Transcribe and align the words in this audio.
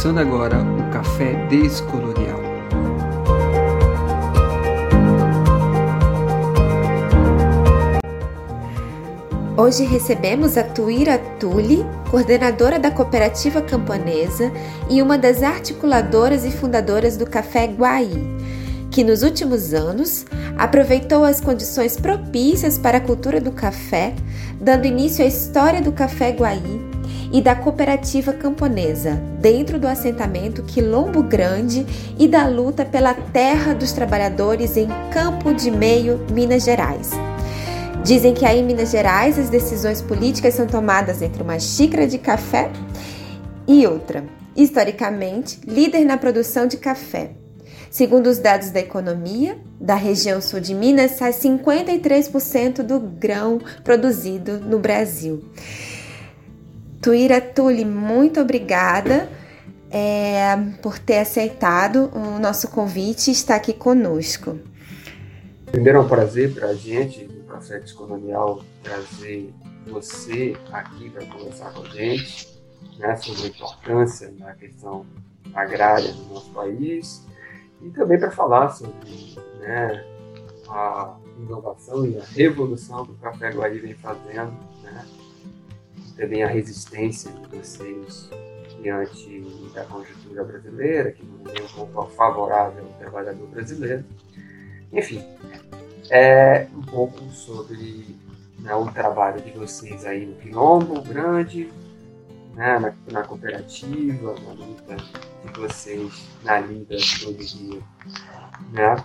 Começando 0.00 0.18
agora 0.18 0.56
o 0.56 0.90
Café 0.90 1.34
Descolonial. 1.48 2.40
Hoje 9.58 9.84
recebemos 9.84 10.56
a 10.56 10.62
Tuíra 10.64 11.18
Tuli, 11.38 11.84
coordenadora 12.10 12.78
da 12.78 12.90
cooperativa 12.90 13.60
camponesa 13.60 14.50
e 14.88 15.02
uma 15.02 15.18
das 15.18 15.42
articuladoras 15.42 16.46
e 16.46 16.50
fundadoras 16.50 17.18
do 17.18 17.26
Café 17.26 17.66
Guaí, 17.66 18.24
que 18.90 19.04
nos 19.04 19.22
últimos 19.22 19.74
anos 19.74 20.24
aproveitou 20.56 21.26
as 21.26 21.42
condições 21.42 21.98
propícias 21.98 22.78
para 22.78 22.96
a 22.96 23.02
cultura 23.02 23.38
do 23.38 23.52
café, 23.52 24.14
dando 24.58 24.86
início 24.86 25.22
à 25.22 25.28
história 25.28 25.82
do 25.82 25.92
Café 25.92 26.30
Guaí 26.30 26.89
e 27.32 27.40
da 27.40 27.54
cooperativa 27.54 28.32
camponesa, 28.32 29.14
dentro 29.38 29.78
do 29.78 29.86
assentamento 29.86 30.62
Quilombo 30.62 31.22
Grande 31.22 31.86
e 32.18 32.26
da 32.26 32.46
luta 32.46 32.84
pela 32.84 33.14
terra 33.14 33.74
dos 33.74 33.92
trabalhadores 33.92 34.76
em 34.76 34.88
Campo 35.12 35.54
de 35.54 35.70
Meio, 35.70 36.20
Minas 36.32 36.64
Gerais. 36.64 37.10
Dizem 38.04 38.34
que 38.34 38.44
aí 38.44 38.60
em 38.60 38.64
Minas 38.64 38.90
Gerais 38.90 39.38
as 39.38 39.48
decisões 39.48 40.00
políticas 40.00 40.54
são 40.54 40.66
tomadas 40.66 41.22
entre 41.22 41.42
uma 41.42 41.58
xícara 41.58 42.06
de 42.06 42.18
café 42.18 42.70
e 43.68 43.86
outra. 43.86 44.24
Historicamente, 44.56 45.60
líder 45.66 46.04
na 46.04 46.16
produção 46.16 46.66
de 46.66 46.76
café. 46.76 47.32
Segundo 47.90 48.28
os 48.28 48.38
dados 48.38 48.70
da 48.70 48.80
economia, 48.80 49.58
da 49.80 49.94
região 49.94 50.40
sul 50.40 50.60
de 50.60 50.74
Minas 50.74 51.12
sai 51.12 51.32
53% 51.32 52.82
do 52.82 53.00
grão 53.00 53.60
produzido 53.82 54.60
no 54.60 54.78
Brasil. 54.78 55.44
Tuíra 57.00 57.40
Tuli, 57.40 57.84
muito 57.84 58.40
obrigada 58.40 59.28
é, 59.90 60.54
por 60.82 60.98
ter 60.98 61.18
aceitado 61.18 62.10
o 62.14 62.38
nosso 62.38 62.68
convite 62.68 63.28
e 63.28 63.32
estar 63.32 63.56
aqui 63.56 63.72
conosco. 63.72 64.58
Primeiro 65.66 65.98
é 65.98 66.00
um 66.02 66.08
prazer 66.08 66.52
para 66.52 66.68
a 66.68 66.74
gente, 66.74 67.24
do 67.24 67.42
Café 67.44 67.80
Colonial, 67.96 68.62
trazer 68.82 69.50
você 69.86 70.54
aqui 70.72 71.08
para 71.10 71.24
conversar 71.26 71.72
com 71.72 71.82
a 71.82 71.88
gente 71.88 72.48
né, 72.98 73.16
sobre 73.16 73.44
a 73.44 73.46
importância 73.46 74.30
da 74.32 74.52
questão 74.52 75.06
agrária 75.54 76.12
do 76.12 76.34
nosso 76.34 76.50
país 76.50 77.26
e 77.80 77.88
também 77.90 78.18
para 78.18 78.30
falar 78.30 78.68
sobre 78.70 79.36
né, 79.58 80.04
a 80.68 81.16
inovação 81.38 82.06
e 82.06 82.18
a 82.18 82.24
revolução 82.24 83.06
que 83.06 83.12
o 83.12 83.16
Café 83.16 83.50
Guari 83.50 83.78
vem 83.78 83.94
fazendo 83.94 84.52
né, 84.82 85.06
também 86.20 86.42
a 86.42 86.46
resistência 86.46 87.32
de 87.32 87.56
vocês 87.56 88.28
diante 88.82 89.42
da 89.74 89.84
conjuntura 89.84 90.44
brasileira, 90.44 91.12
que 91.12 91.24
não 91.24 91.50
é 91.50 91.62
um 91.62 91.86
pouco 91.86 92.10
favorável 92.12 92.84
ao 92.84 92.92
trabalhador 92.98 93.46
brasileiro. 93.48 94.04
Enfim, 94.92 95.24
é 96.10 96.66
um 96.74 96.82
pouco 96.82 97.24
sobre 97.30 98.16
né, 98.58 98.74
o 98.74 98.86
trabalho 98.92 99.40
de 99.40 99.50
vocês 99.52 100.04
aí 100.04 100.26
no 100.26 100.34
Quilombo 100.36 101.00
Grande, 101.02 101.72
né, 102.54 102.78
na, 102.78 102.92
na, 103.10 103.22
cooperativa, 103.26 104.34
na 104.40 104.52
luta 104.52 104.96
de 104.96 105.58
vocês 105.58 106.28
na 106.44 106.60
lida 106.60 106.96
todo 107.20 107.38
dia. 107.38 107.80
Né? 108.72 109.04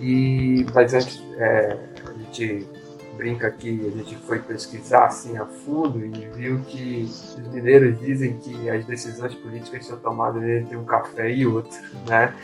E, 0.00 0.66
mas 0.74 0.94
antes, 0.94 1.22
é, 1.36 1.78
a 2.06 2.12
gente 2.12 2.66
brinca 3.16 3.50
que 3.50 3.86
a 3.86 3.90
gente 3.96 4.16
foi 4.16 4.38
pesquisar 4.38 5.06
assim 5.06 5.36
a 5.36 5.46
fundo 5.46 6.04
e 6.04 6.10
viu 6.34 6.60
que 6.60 7.04
os 7.04 7.38
mineiros 7.52 7.98
dizem 8.00 8.38
que 8.38 8.68
as 8.68 8.84
decisões 8.84 9.34
políticas 9.34 9.86
são 9.86 9.98
tomadas 9.98 10.42
entre 10.42 10.76
um 10.76 10.84
café 10.84 11.30
e 11.32 11.46
outro, 11.46 11.78
né? 12.08 12.34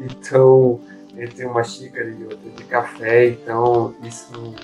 Então, 0.00 0.80
entre 1.16 1.44
uma 1.44 1.62
xícara 1.62 2.08
e 2.08 2.24
outra 2.24 2.50
de 2.50 2.64
café, 2.64 3.28
então 3.28 3.94
isso 4.02 4.54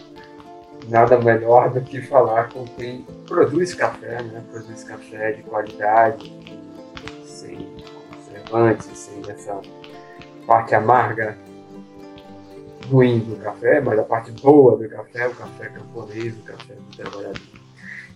nada 0.88 1.18
melhor 1.18 1.70
do 1.70 1.80
que 1.80 2.02
falar 2.02 2.48
com 2.48 2.64
quem 2.64 3.06
produz 3.26 3.74
café, 3.74 4.22
né? 4.22 4.42
Produz 4.50 4.82
café 4.84 5.32
de 5.32 5.42
qualidade, 5.42 6.32
sem 7.24 7.68
conservantes, 8.10 8.86
sem 8.94 9.22
essa 9.30 9.60
parte 10.46 10.74
amarga 10.74 11.36
ruim 12.90 13.20
do 13.20 13.36
café, 13.36 13.80
mas 13.80 13.98
a 13.98 14.02
parte 14.02 14.32
boa 14.32 14.76
do 14.76 14.88
café, 14.88 15.28
o 15.28 15.34
café 15.34 15.68
camponês, 15.68 16.34
o 16.36 16.42
café 16.42 16.74
do 16.74 16.96
trabalhador. 16.96 17.40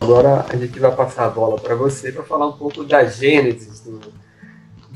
Agora 0.01 0.45
a 0.49 0.57
gente 0.57 0.79
vai 0.79 0.95
passar 0.95 1.27
a 1.27 1.31
bola 1.31 1.59
para 1.59 1.75
você 1.75 2.11
para 2.11 2.25
falar 2.25 2.49
um 2.49 2.59
pouco 2.59 2.85
da 2.85 3.05
gênese 3.05 3.85
do, 3.85 4.12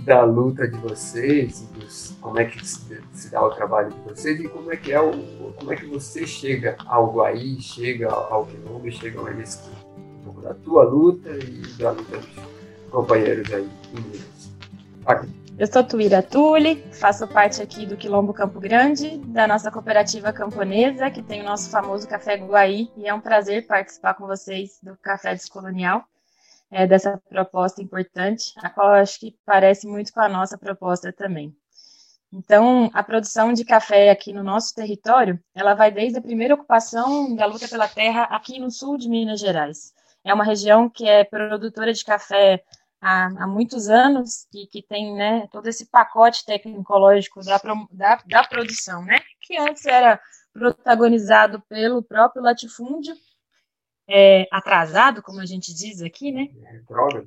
da 0.04 0.24
luta 0.24 0.66
de 0.66 0.76
vocês, 0.78 1.60
dos, 1.74 2.16
como 2.20 2.38
é 2.40 2.44
que 2.44 2.66
se, 2.66 3.00
se, 3.12 3.30
dá 3.30 3.42
o 3.42 3.50
trabalho 3.50 3.92
de 3.92 4.00
vocês 4.00 4.40
e 4.40 4.48
como 4.48 4.72
é 4.72 4.76
que 4.76 4.92
é 4.92 5.00
o, 5.00 5.12
como 5.56 5.72
é 5.72 5.76
que 5.76 5.86
você 5.86 6.26
chega 6.26 6.76
ao 6.84 7.12
Guaí, 7.12 7.60
chega 7.60 8.08
ao 8.08 8.46
Quilombo, 8.46 8.90
chega 8.90 9.18
ao 9.18 9.28
Enesquim. 9.28 9.70
Um 9.96 10.24
pouco 10.24 10.40
da 10.42 10.54
tua 10.54 10.82
luta 10.82 11.30
e 11.30 11.62
da 11.78 11.92
luta 11.92 12.18
dos 12.18 12.28
companheiros 12.90 13.52
aí 13.52 13.68
em 13.94 14.00
Minas. 14.00 14.50
Aqui. 15.06 15.37
Eu 15.58 15.66
sou 15.66 15.82
Tuíra 15.82 16.22
Tule, 16.22 16.76
faço 16.92 17.26
parte 17.26 17.60
aqui 17.60 17.84
do 17.84 17.96
Quilombo 17.96 18.32
Campo 18.32 18.60
Grande, 18.60 19.18
da 19.18 19.44
nossa 19.44 19.72
cooperativa 19.72 20.32
camponesa, 20.32 21.10
que 21.10 21.20
tem 21.20 21.40
o 21.40 21.44
nosso 21.44 21.68
famoso 21.68 22.06
Café 22.06 22.36
Guaí, 22.36 22.88
e 22.96 23.08
é 23.08 23.12
um 23.12 23.20
prazer 23.20 23.66
participar 23.66 24.14
com 24.14 24.24
vocês 24.24 24.78
do 24.80 24.96
Café 24.98 25.34
Descolonial, 25.34 26.04
é, 26.70 26.86
dessa 26.86 27.20
proposta 27.28 27.82
importante, 27.82 28.52
a 28.58 28.70
qual 28.70 28.90
acho 28.90 29.18
que 29.18 29.36
parece 29.44 29.88
muito 29.88 30.12
com 30.12 30.20
a 30.20 30.28
nossa 30.28 30.56
proposta 30.56 31.12
também. 31.12 31.52
Então, 32.32 32.88
a 32.94 33.02
produção 33.02 33.52
de 33.52 33.64
café 33.64 34.10
aqui 34.10 34.32
no 34.32 34.44
nosso 34.44 34.72
território, 34.72 35.42
ela 35.56 35.74
vai 35.74 35.90
desde 35.90 36.20
a 36.20 36.22
primeira 36.22 36.54
ocupação 36.54 37.34
da 37.34 37.46
luta 37.46 37.66
pela 37.66 37.88
terra 37.88 38.22
aqui 38.30 38.60
no 38.60 38.70
sul 38.70 38.96
de 38.96 39.08
Minas 39.08 39.40
Gerais. 39.40 39.92
É 40.22 40.32
uma 40.32 40.44
região 40.44 40.88
que 40.88 41.08
é 41.08 41.24
produtora 41.24 41.92
de 41.92 42.04
café 42.04 42.62
há, 43.00 43.26
há 43.26 43.46
muitos 43.46 43.88
anos 43.88 44.46
e 44.52 44.66
que 44.66 44.82
tem 44.82 45.14
né, 45.14 45.46
todo 45.50 45.66
esse 45.68 45.86
pacote 45.86 46.44
tecnológico 46.44 47.40
da, 47.44 47.60
da, 47.90 48.22
da 48.26 48.44
produção, 48.44 49.04
né, 49.04 49.20
que 49.40 49.56
antes 49.56 49.86
era 49.86 50.20
protagonizado 50.52 51.62
pelo 51.68 52.02
próprio 52.02 52.42
latifúndio, 52.42 53.14
é, 54.08 54.48
atrasado, 54.50 55.22
como 55.22 55.40
a 55.40 55.46
gente 55.46 55.74
diz 55.74 56.00
aqui, 56.00 56.32
né? 56.32 56.48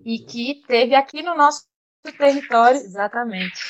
E 0.04 0.20
que 0.20 0.64
teve 0.68 0.96
aqui 0.96 1.22
no 1.22 1.36
nosso 1.36 1.64
território, 2.18 2.78
exatamente, 2.78 3.62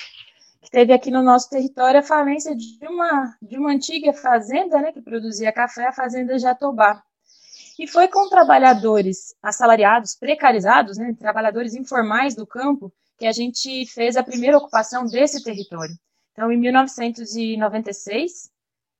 que 0.61 0.71
teve 0.71 0.93
aqui 0.93 1.11
no 1.11 1.21
nosso 1.21 1.49
território 1.49 1.99
a 1.99 2.03
falência 2.03 2.55
de 2.55 2.79
uma, 2.87 3.35
de 3.41 3.57
uma 3.57 3.71
antiga 3.71 4.13
fazenda, 4.13 4.79
né, 4.79 4.93
que 4.93 5.01
produzia 5.01 5.51
café, 5.51 5.87
a 5.87 5.93
fazenda 5.93 6.39
Jatobá. 6.39 7.03
E 7.81 7.87
foi 7.87 8.07
com 8.07 8.29
trabalhadores 8.29 9.33
assalariados, 9.41 10.13
precarizados, 10.15 10.99
né, 10.99 11.15
trabalhadores 11.17 11.73
informais 11.73 12.35
do 12.35 12.45
campo, 12.45 12.93
que 13.17 13.25
a 13.25 13.31
gente 13.31 13.87
fez 13.87 14.15
a 14.15 14.21
primeira 14.21 14.55
ocupação 14.55 15.07
desse 15.07 15.43
território. 15.43 15.95
Então, 16.31 16.51
em 16.51 16.59
1996, 16.59 18.51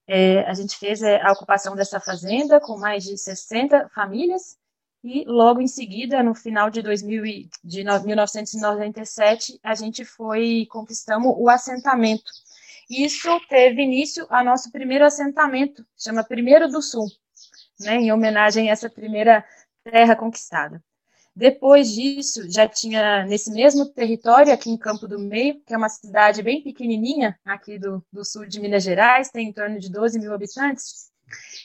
é, 0.08 0.40
a 0.50 0.56
gente 0.56 0.76
fez 0.80 1.04
é, 1.04 1.22
a 1.22 1.32
ocupação 1.32 1.76
dessa 1.76 2.00
fazenda 2.00 2.60
com 2.60 2.76
mais 2.80 3.04
de 3.04 3.16
60 3.20 3.88
famílias, 3.90 4.58
e 5.04 5.26
logo 5.28 5.62
em 5.62 5.68
seguida, 5.68 6.24
no 6.24 6.34
final 6.34 6.72
de, 6.72 6.82
2000, 6.82 7.50
de 7.64 7.84
1997, 7.84 9.60
a 9.62 9.76
gente 9.76 10.04
foi 10.04 10.66
conquistamos 10.72 11.36
o 11.38 11.48
assentamento. 11.50 12.32
Isso 12.90 13.30
teve 13.48 13.84
início 13.84 14.26
a 14.32 14.44
nosso 14.44 14.72
primeiro 14.72 15.06
assentamento, 15.06 15.86
chama 15.96 16.24
Primeiro 16.24 16.68
do 16.68 16.82
Sul 16.82 17.06
né, 17.82 17.96
em 17.96 18.12
homenagem 18.12 18.70
a 18.70 18.74
essa 18.74 18.90
primeira 18.90 19.44
terra 19.84 20.16
conquistada. 20.16 20.82
Depois 21.36 21.94
disso, 21.94 22.52
já 22.52 22.68
tinha 22.68 23.26
nesse 23.26 23.52
mesmo 23.52 23.86
território, 23.86 24.54
aqui 24.54 24.70
em 24.70 24.78
Campo 24.78 25.08
do 25.08 25.18
Meio, 25.18 25.62
que 25.66 25.74
é 25.74 25.78
uma 25.78 25.88
cidade 25.88 26.44
bem 26.44 26.62
pequenininha 26.62 27.40
aqui 27.46 27.80
do, 27.80 28.06
do 28.12 28.26
sul 28.26 28.46
de 28.46 28.60
Minas 28.60 28.84
Gerais, 28.84 29.30
tem 29.30 29.48
em 29.48 29.54
torno 29.54 29.80
de 29.80 29.90
12 29.90 30.20
mil 30.20 30.34
habitantes, 30.34 31.10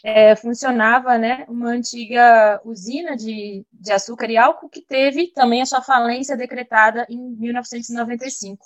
é, 0.04 0.36
funcionava 0.36 1.18
né, 1.18 1.44
uma 1.48 1.70
antiga 1.70 2.60
usina 2.64 3.16
de, 3.16 3.66
de 3.72 3.92
açúcar 3.92 4.30
e 4.30 4.36
álcool 4.36 4.68
que 4.68 4.82
teve 4.82 5.32
também 5.32 5.62
a 5.62 5.66
sua 5.66 5.82
falência 5.82 6.36
decretada 6.36 7.04
em 7.10 7.18
1995. 7.36 8.64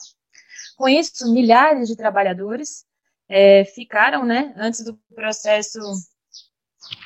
Com 0.76 0.88
isso, 0.88 1.32
milhares 1.32 1.88
de 1.88 1.97
trabalhadores 1.97 2.85
é, 3.29 3.64
ficaram, 3.64 4.25
né, 4.25 4.52
antes 4.56 4.85
do 4.85 4.99
processo 5.14 5.79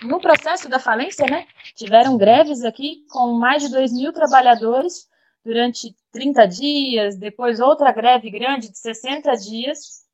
no 0.03 0.21
processo 0.21 0.69
da 0.69 0.79
falência, 0.79 1.27
né, 1.27 1.47
tiveram 1.75 2.17
greves 2.17 2.65
aqui 2.65 3.05
com 3.11 3.33
mais 3.35 3.63
de 3.63 3.71
2 3.71 3.93
mil 3.93 4.13
trabalhadores 4.13 5.09
durante 5.45 5.95
30 6.13 6.47
dias, 6.47 7.17
depois 7.17 7.61
outra 7.61 7.93
greve 7.93 8.31
grande 8.31 8.71
de 8.71 8.79
60 8.79 9.33
dias, 9.37 10.05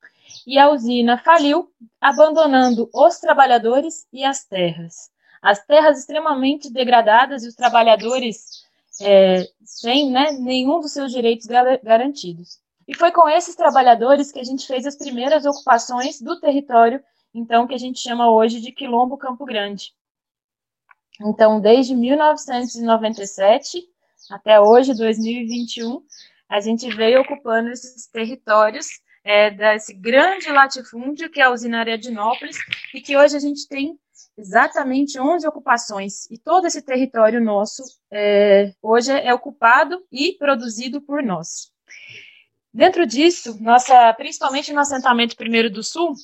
e 0.47 0.59
a 0.59 0.71
usina 0.71 1.19
faliu, 1.19 1.71
abandonando 2.01 2.89
os 2.93 3.19
trabalhadores 3.19 4.07
e 4.13 4.25
as 4.25 4.45
terras. 4.45 5.11
As 5.43 5.65
terras 5.65 5.99
extremamente 5.99 6.71
degradadas 6.73 7.45
e 7.45 7.49
os 7.49 7.55
trabalhadores 7.55 8.65
é, 9.01 9.47
sem 9.65 10.11
né, 10.11 10.33
nenhum 10.33 10.81
dos 10.81 10.93
seus 10.93 11.13
direitos 11.13 11.47
garantidos. 11.83 12.59
E 12.87 12.95
foi 12.95 13.13
com 13.13 13.29
esses 13.29 13.55
trabalhadores 13.55 14.33
que 14.33 14.41
a 14.41 14.45
gente 14.45 14.67
fez 14.67 14.85
as 14.87 14.97
primeiras 14.97 15.47
ocupações 15.47 16.21
do 16.21 16.41
território, 16.41 17.03
então, 17.33 17.67
que 17.67 17.75
a 17.75 17.79
gente 17.79 18.01
chama 18.01 18.31
hoje 18.31 18.61
de 18.61 18.73
Quilombo 18.73 19.17
Campo 19.17 19.45
Grande. 19.45 19.93
Então, 21.21 21.61
desde 21.61 21.95
1997 21.95 23.83
até 24.31 24.61
hoje, 24.61 24.95
2021, 24.95 26.03
a 26.49 26.61
gente 26.61 26.89
veio 26.95 27.21
ocupando 27.21 27.71
esses 27.71 28.07
territórios 28.07 28.87
é, 29.23 29.51
desse 29.51 29.95
grande 29.95 30.51
latifúndio 30.51 31.31
que 31.31 31.41
é 31.41 31.45
a 31.45 31.51
usina 31.51 31.81
Ariadinópolis 31.81 32.57
e 32.95 33.01
que 33.01 33.17
hoje 33.17 33.37
a 33.37 33.41
gente 33.41 33.69
tem 33.69 33.99
exatamente 34.37 35.21
11 35.21 35.47
ocupações 35.47 36.31
e 36.31 36.39
todo 36.39 36.67
esse 36.67 36.83
território 36.83 37.41
nosso 37.41 37.83
é, 38.11 38.73
hoje 38.81 39.13
é 39.13 39.33
ocupado 39.35 40.03
e 40.11 40.33
produzido 40.33 41.01
por 41.03 41.23
nós. 41.23 41.71
Dentro 42.73 43.07
disso, 43.07 43.61
nossa, 43.61 44.13
principalmente 44.15 44.73
no 44.73 44.81
assentamento 44.81 45.37
Primeiro 45.37 45.69
do 45.69 45.83
Sul, 45.83 46.15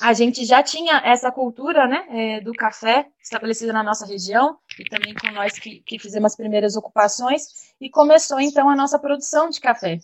a 0.00 0.12
gente 0.12 0.44
já 0.44 0.62
tinha 0.62 1.02
essa 1.04 1.30
cultura 1.30 1.86
né, 1.86 2.06
é, 2.10 2.40
do 2.40 2.52
café 2.52 3.08
estabelecida 3.22 3.72
na 3.72 3.82
nossa 3.82 4.06
região, 4.06 4.58
e 4.78 4.84
também 4.84 5.14
com 5.14 5.30
nós 5.32 5.58
que, 5.58 5.80
que 5.80 5.98
fizemos 5.98 6.32
as 6.32 6.36
primeiras 6.36 6.76
ocupações, 6.76 7.42
e 7.80 7.90
começou 7.90 8.40
então 8.40 8.68
a 8.68 8.76
nossa 8.76 8.98
produção 8.98 9.50
de 9.50 9.60
café. 9.60 9.98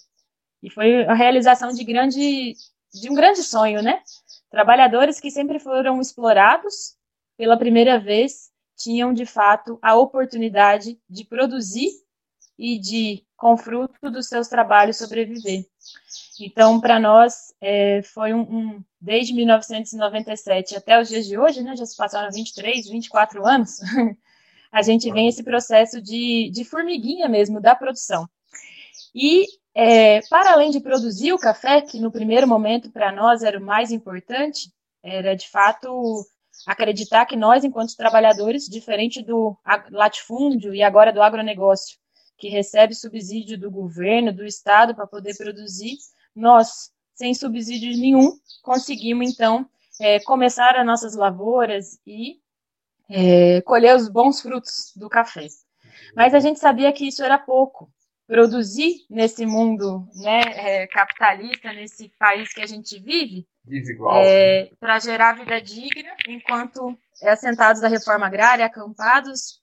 E 0.62 0.70
foi 0.70 1.04
a 1.04 1.14
realização 1.14 1.72
de, 1.72 1.84
grande, 1.84 2.54
de 2.92 3.10
um 3.10 3.14
grande 3.14 3.42
sonho, 3.42 3.82
né? 3.82 4.02
Trabalhadores 4.50 5.20
que 5.20 5.30
sempre 5.30 5.58
foram 5.58 6.00
explorados 6.00 6.96
pela 7.36 7.56
primeira 7.56 7.98
vez 7.98 8.50
tinham 8.76 9.12
de 9.12 9.26
fato 9.26 9.78
a 9.82 9.94
oportunidade 9.94 10.98
de 11.08 11.24
produzir 11.24 11.90
e 12.58 12.78
de, 12.78 13.24
com 13.36 13.56
fruto 13.56 14.10
dos 14.10 14.28
seus 14.28 14.48
trabalhos, 14.48 14.96
sobreviver. 14.96 15.66
Então, 16.40 16.80
para 16.80 16.98
nós, 16.98 17.54
é, 17.60 18.02
foi 18.02 18.32
um, 18.32 18.40
um, 18.40 18.84
desde 19.00 19.32
1997 19.34 20.76
até 20.76 21.00
os 21.00 21.08
dias 21.08 21.26
de 21.26 21.38
hoje, 21.38 21.62
né, 21.62 21.76
já 21.76 21.86
se 21.86 21.96
passaram 21.96 22.30
23, 22.30 22.88
24 22.88 23.46
anos, 23.46 23.78
a 24.72 24.82
gente 24.82 25.10
vem 25.12 25.28
esse 25.28 25.42
processo 25.42 26.00
de, 26.00 26.50
de 26.50 26.64
formiguinha 26.64 27.28
mesmo 27.28 27.60
da 27.60 27.74
produção. 27.74 28.28
E, 29.14 29.46
é, 29.74 30.20
para 30.28 30.52
além 30.52 30.70
de 30.70 30.80
produzir 30.80 31.32
o 31.32 31.38
café, 31.38 31.80
que 31.80 32.00
no 32.00 32.10
primeiro 32.10 32.48
momento 32.48 32.90
para 32.90 33.12
nós 33.12 33.42
era 33.42 33.58
o 33.58 33.64
mais 33.64 33.92
importante, 33.92 34.72
era 35.02 35.36
de 35.36 35.48
fato 35.48 36.24
acreditar 36.66 37.26
que 37.26 37.36
nós, 37.36 37.62
enquanto 37.62 37.96
trabalhadores, 37.96 38.68
diferente 38.68 39.22
do 39.22 39.56
latifúndio 39.90 40.74
e 40.74 40.82
agora 40.82 41.12
do 41.12 41.22
agronegócio, 41.22 41.98
que 42.36 42.48
recebe 42.48 42.94
subsídio 42.94 43.58
do 43.58 43.70
governo, 43.70 44.32
do 44.32 44.44
Estado 44.44 44.94
para 44.94 45.06
poder 45.06 45.36
produzir, 45.36 45.96
nós, 46.34 46.90
sem 47.14 47.34
subsídio 47.34 47.96
nenhum, 47.98 48.32
conseguimos, 48.62 49.30
então, 49.30 49.68
é, 50.00 50.20
começar 50.20 50.76
as 50.76 50.84
nossas 50.84 51.14
lavouras 51.14 51.98
e 52.06 52.40
é, 53.08 53.60
colher 53.62 53.94
os 53.94 54.08
bons 54.08 54.40
frutos 54.40 54.92
do 54.96 55.08
café. 55.08 55.46
Mas 56.16 56.34
a 56.34 56.40
gente 56.40 56.58
sabia 56.58 56.92
que 56.92 57.06
isso 57.06 57.22
era 57.22 57.38
pouco. 57.38 57.90
Produzir 58.26 59.04
nesse 59.10 59.44
mundo 59.44 60.08
né, 60.14 60.40
é, 60.40 60.86
capitalista, 60.86 61.72
nesse 61.72 62.08
país 62.18 62.52
que 62.54 62.62
a 62.62 62.66
gente 62.66 62.98
vive, 62.98 63.46
é, 64.14 64.70
para 64.80 64.98
gerar 64.98 65.36
vida 65.36 65.60
digna, 65.60 66.10
enquanto 66.26 66.98
assentados 67.22 67.82
da 67.82 67.88
reforma 67.88 68.26
agrária, 68.26 68.64
acampados, 68.64 69.60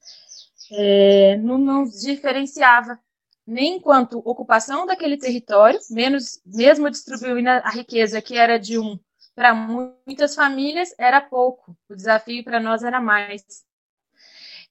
é, 0.71 1.37
não 1.37 1.57
nos 1.57 2.01
diferenciava 2.01 2.99
nem 3.45 3.77
enquanto 3.77 4.19
ocupação 4.19 4.85
daquele 4.85 5.17
território, 5.17 5.79
menos 5.89 6.39
mesmo 6.45 6.89
distribuindo 6.89 7.49
a 7.49 7.69
riqueza 7.69 8.21
que 8.21 8.37
era 8.37 8.57
de 8.57 8.79
um 8.79 8.97
para 9.35 9.53
muitas 9.53 10.35
famílias 10.35 10.93
era 10.97 11.21
pouco. 11.21 11.75
O 11.89 11.95
desafio 11.95 12.43
para 12.43 12.59
nós 12.59 12.83
era 12.83 12.99
mais. 12.99 13.43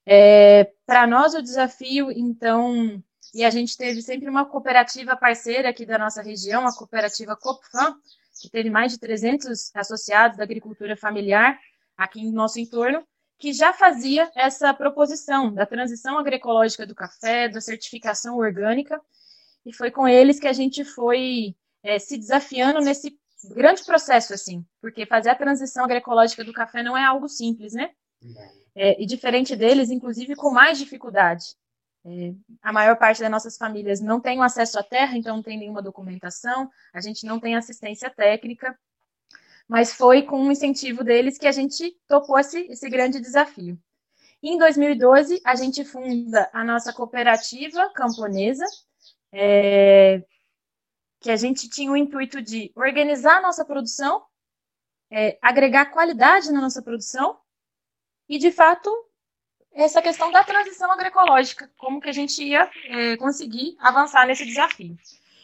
É, 0.07 0.73
para 0.87 1.07
nós 1.07 1.35
o 1.35 1.43
desafio, 1.43 2.11
então, 2.11 3.03
e 3.35 3.45
a 3.45 3.51
gente 3.51 3.77
teve 3.77 4.01
sempre 4.03 4.29
uma 4.29 4.45
cooperativa 4.45 5.17
parceira 5.17 5.69
aqui 5.71 5.85
da 5.85 5.99
nossa 5.99 6.23
região, 6.23 6.67
a 6.67 6.75
cooperativa 6.75 7.37
Copfam, 7.37 7.97
que 8.41 8.51
teve 8.51 8.71
mais 8.71 8.93
de 8.93 8.99
300 8.99 9.75
associados 9.75 10.37
da 10.37 10.45
agricultura 10.45 10.97
familiar 10.97 11.59
aqui 11.97 12.25
no 12.25 12.33
nosso 12.33 12.59
entorno, 12.59 13.07
que 13.41 13.55
já 13.55 13.73
fazia 13.73 14.31
essa 14.37 14.73
proposição 14.75 15.53
da 15.53 15.65
transição 15.65 16.19
agroecológica 16.19 16.87
do 16.87 16.95
café, 16.95 17.49
da 17.49 17.61
certificação 17.61 18.37
orgânica, 18.37 19.01
e 19.65 19.73
foi 19.73 19.91
com 19.91 20.07
eles 20.07 20.39
que 20.39 20.47
a 20.47 20.53
gente 20.53 20.85
foi 20.85 21.57
é, 21.83 21.99
se 21.99 22.19
desafiando 22.19 22.81
nesse 22.81 23.19
grande 23.55 23.83
processo, 23.83 24.35
assim, 24.35 24.63
porque 24.79 25.07
fazer 25.07 25.31
a 25.31 25.35
transição 25.35 25.85
agroecológica 25.85 26.45
do 26.45 26.53
café 26.53 26.83
não 26.83 26.97
é 26.97 27.03
algo 27.03 27.29
simples, 27.29 27.73
né? 27.73 27.91
É, 28.77 29.03
e 29.03 29.07
diferente 29.07 29.57
deles, 29.57 29.91
inclusive 29.91 30.37
com 30.37 30.51
mais 30.51 30.79
dificuldade. 30.79 31.45
É, 32.05 32.35
a 32.63 32.73
maior 32.73 32.97
parte 32.97 33.23
das 33.23 33.31
nossas 33.31 33.57
famílias 33.57 34.01
não 34.01 34.21
tem 34.21 34.43
acesso 34.43 34.79
à 34.79 34.83
terra, 34.83 35.17
então 35.17 35.37
não 35.37 35.43
tem 35.43 35.59
nenhuma 35.59 35.83
documentação, 35.83 36.71
a 36.93 37.01
gente 37.01 37.25
não 37.25 37.41
tem 37.41 37.57
assistência 37.57 38.11
técnica, 38.11 38.79
mas 39.71 39.93
foi 39.93 40.23
com 40.23 40.43
o 40.43 40.51
incentivo 40.51 41.05
deles 41.05 41.39
que 41.39 41.47
a 41.47 41.53
gente 41.53 41.97
topou 42.09 42.37
esse, 42.37 42.63
esse 42.63 42.91
grande 42.91 43.21
desafio. 43.21 43.79
Em 44.43 44.59
2012, 44.59 45.41
a 45.45 45.55
gente 45.55 45.85
funda 45.85 46.51
a 46.53 46.65
nossa 46.65 46.93
cooperativa 46.93 47.89
camponesa, 47.95 48.65
é, 49.31 50.25
que 51.21 51.31
a 51.31 51.37
gente 51.37 51.69
tinha 51.69 51.93
o 51.93 51.97
intuito 51.97 52.43
de 52.43 52.73
organizar 52.75 53.37
a 53.37 53.43
nossa 53.43 53.65
produção, 53.65 54.25
é, 55.09 55.39
agregar 55.41 55.93
qualidade 55.93 56.51
na 56.51 56.61
nossa 56.61 56.83
produção 56.83 57.39
e, 58.29 58.39
de 58.39 58.51
fato, 58.51 58.91
essa 59.71 60.03
questão 60.03 60.33
da 60.33 60.43
transição 60.43 60.91
agroecológica, 60.91 61.71
como 61.79 62.01
que 62.01 62.09
a 62.09 62.13
gente 62.13 62.43
ia 62.43 62.69
é, 62.87 63.17
conseguir 63.17 63.77
avançar 63.79 64.27
nesse 64.27 64.45
desafio. 64.45 64.99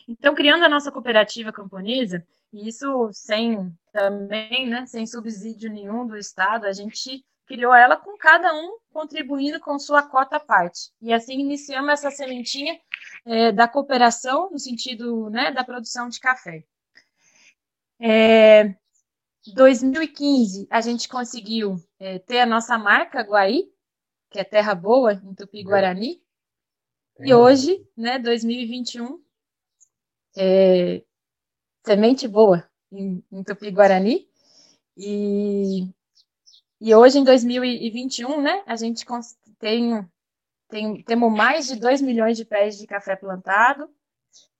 Então, 0.09 0.35
criando 0.35 0.65
a 0.65 0.69
nossa 0.69 0.91
cooperativa 0.91 1.53
camponesa, 1.53 2.27
isso 2.57 3.11
sem 3.13 3.73
também, 3.93 4.69
né, 4.69 4.87
sem 4.87 5.07
subsídio 5.07 5.71
nenhum 5.71 6.07
do 6.07 6.17
Estado, 6.17 6.67
a 6.67 6.73
gente 6.73 7.25
criou 7.47 7.75
ela 7.75 7.97
com 7.97 8.17
cada 8.19 8.53
um 8.53 8.79
contribuindo 8.93 9.61
com 9.61 9.79
sua 9.79 10.03
cota 10.03 10.37
à 10.37 10.41
parte. 10.41 10.91
E 11.01 11.13
assim 11.13 11.39
iniciamos 11.41 11.93
essa 11.93 12.11
sementinha 12.11 12.79
é, 13.25 13.53
da 13.53 13.69
cooperação 13.69 14.51
no 14.51 14.59
sentido 14.59 15.31
né, 15.31 15.53
da 15.53 15.65
produção 15.65 16.09
de 16.09 16.21
café. 16.21 16.65
É, 18.01 18.75
2015 19.55 20.67
a 20.71 20.81
gente 20.81 21.09
conseguiu 21.09 21.77
é, 21.99 22.19
ter 22.19 22.41
a 22.41 22.47
nossa 22.47 22.77
marca 22.77 23.23
Guaí, 23.23 23.71
que 24.31 24.41
é 24.41 24.45
Terra 24.45 24.75
Boa 24.75 25.15
em 25.15 25.35
Tupi-Guarani. 25.35 26.21
E 27.21 27.33
hoje, 27.33 27.89
né, 27.97 28.19
2021, 28.19 29.23
é, 30.37 31.03
Semente 31.87 32.27
Boa 32.27 32.69
em, 32.91 33.23
em 33.31 33.45
Tupi-Guarani. 33.45 34.29
E, 34.97 35.89
e 36.81 36.93
hoje, 36.93 37.21
em 37.21 37.23
2021, 37.23 38.41
né, 38.43 38.65
a 38.67 38.75
gente 38.75 39.07
tem, 39.57 40.05
tem, 40.69 41.05
temos 41.05 41.33
mais 41.33 41.69
de 41.69 41.77
2 41.77 42.03
milhões 42.03 42.37
de 42.37 42.45
pés 42.45 42.77
de 42.77 42.89
café 42.89 43.15
plantado, 43.15 43.89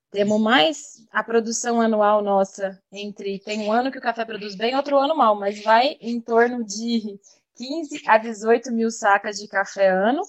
temos 0.09 0.39
mais 0.39 1.05
a 1.11 1.21
produção 1.21 1.81
anual 1.81 2.23
nossa 2.23 2.81
entre. 2.93 3.39
Tem 3.39 3.59
um 3.59 3.73
ano 3.73 3.91
que 3.91 3.97
o 3.97 4.01
café 4.01 4.23
produz 4.23 4.55
bem, 4.55 4.73
outro 4.73 4.97
ano 4.97 5.13
mal, 5.13 5.37
mas 5.37 5.61
vai 5.61 5.97
em 5.99 6.21
torno 6.21 6.63
de 6.63 7.19
15 7.57 8.03
a 8.07 8.17
18 8.17 8.71
mil 8.71 8.89
sacas 8.89 9.37
de 9.37 9.49
café 9.49 9.89
ano. 9.89 10.21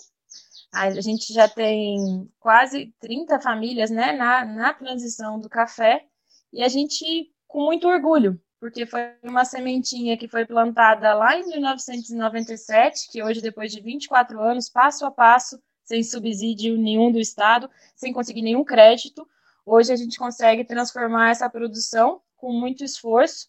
A 0.74 0.90
gente 1.00 1.32
já 1.32 1.48
tem 1.48 2.28
quase 2.40 2.92
30 2.98 3.40
famílias 3.40 3.88
né, 3.88 4.10
na, 4.14 4.44
na 4.44 4.74
transição 4.74 5.38
do 5.38 5.48
café 5.48 6.07
e 6.52 6.62
a 6.62 6.68
gente 6.68 7.32
com 7.46 7.64
muito 7.64 7.88
orgulho, 7.88 8.40
porque 8.60 8.86
foi 8.86 9.14
uma 9.22 9.44
sementinha 9.44 10.16
que 10.16 10.28
foi 10.28 10.44
plantada 10.44 11.14
lá 11.14 11.36
em 11.36 11.46
1997, 11.46 13.08
que 13.10 13.22
hoje, 13.22 13.40
depois 13.40 13.72
de 13.72 13.80
24 13.80 14.40
anos, 14.40 14.68
passo 14.68 15.06
a 15.06 15.10
passo, 15.10 15.60
sem 15.84 16.02
subsídio 16.02 16.76
nenhum 16.76 17.10
do 17.10 17.18
Estado, 17.18 17.70
sem 17.96 18.12
conseguir 18.12 18.42
nenhum 18.42 18.64
crédito, 18.64 19.26
hoje 19.64 19.92
a 19.92 19.96
gente 19.96 20.18
consegue 20.18 20.64
transformar 20.64 21.30
essa 21.30 21.48
produção 21.48 22.20
com 22.36 22.52
muito 22.52 22.84
esforço 22.84 23.48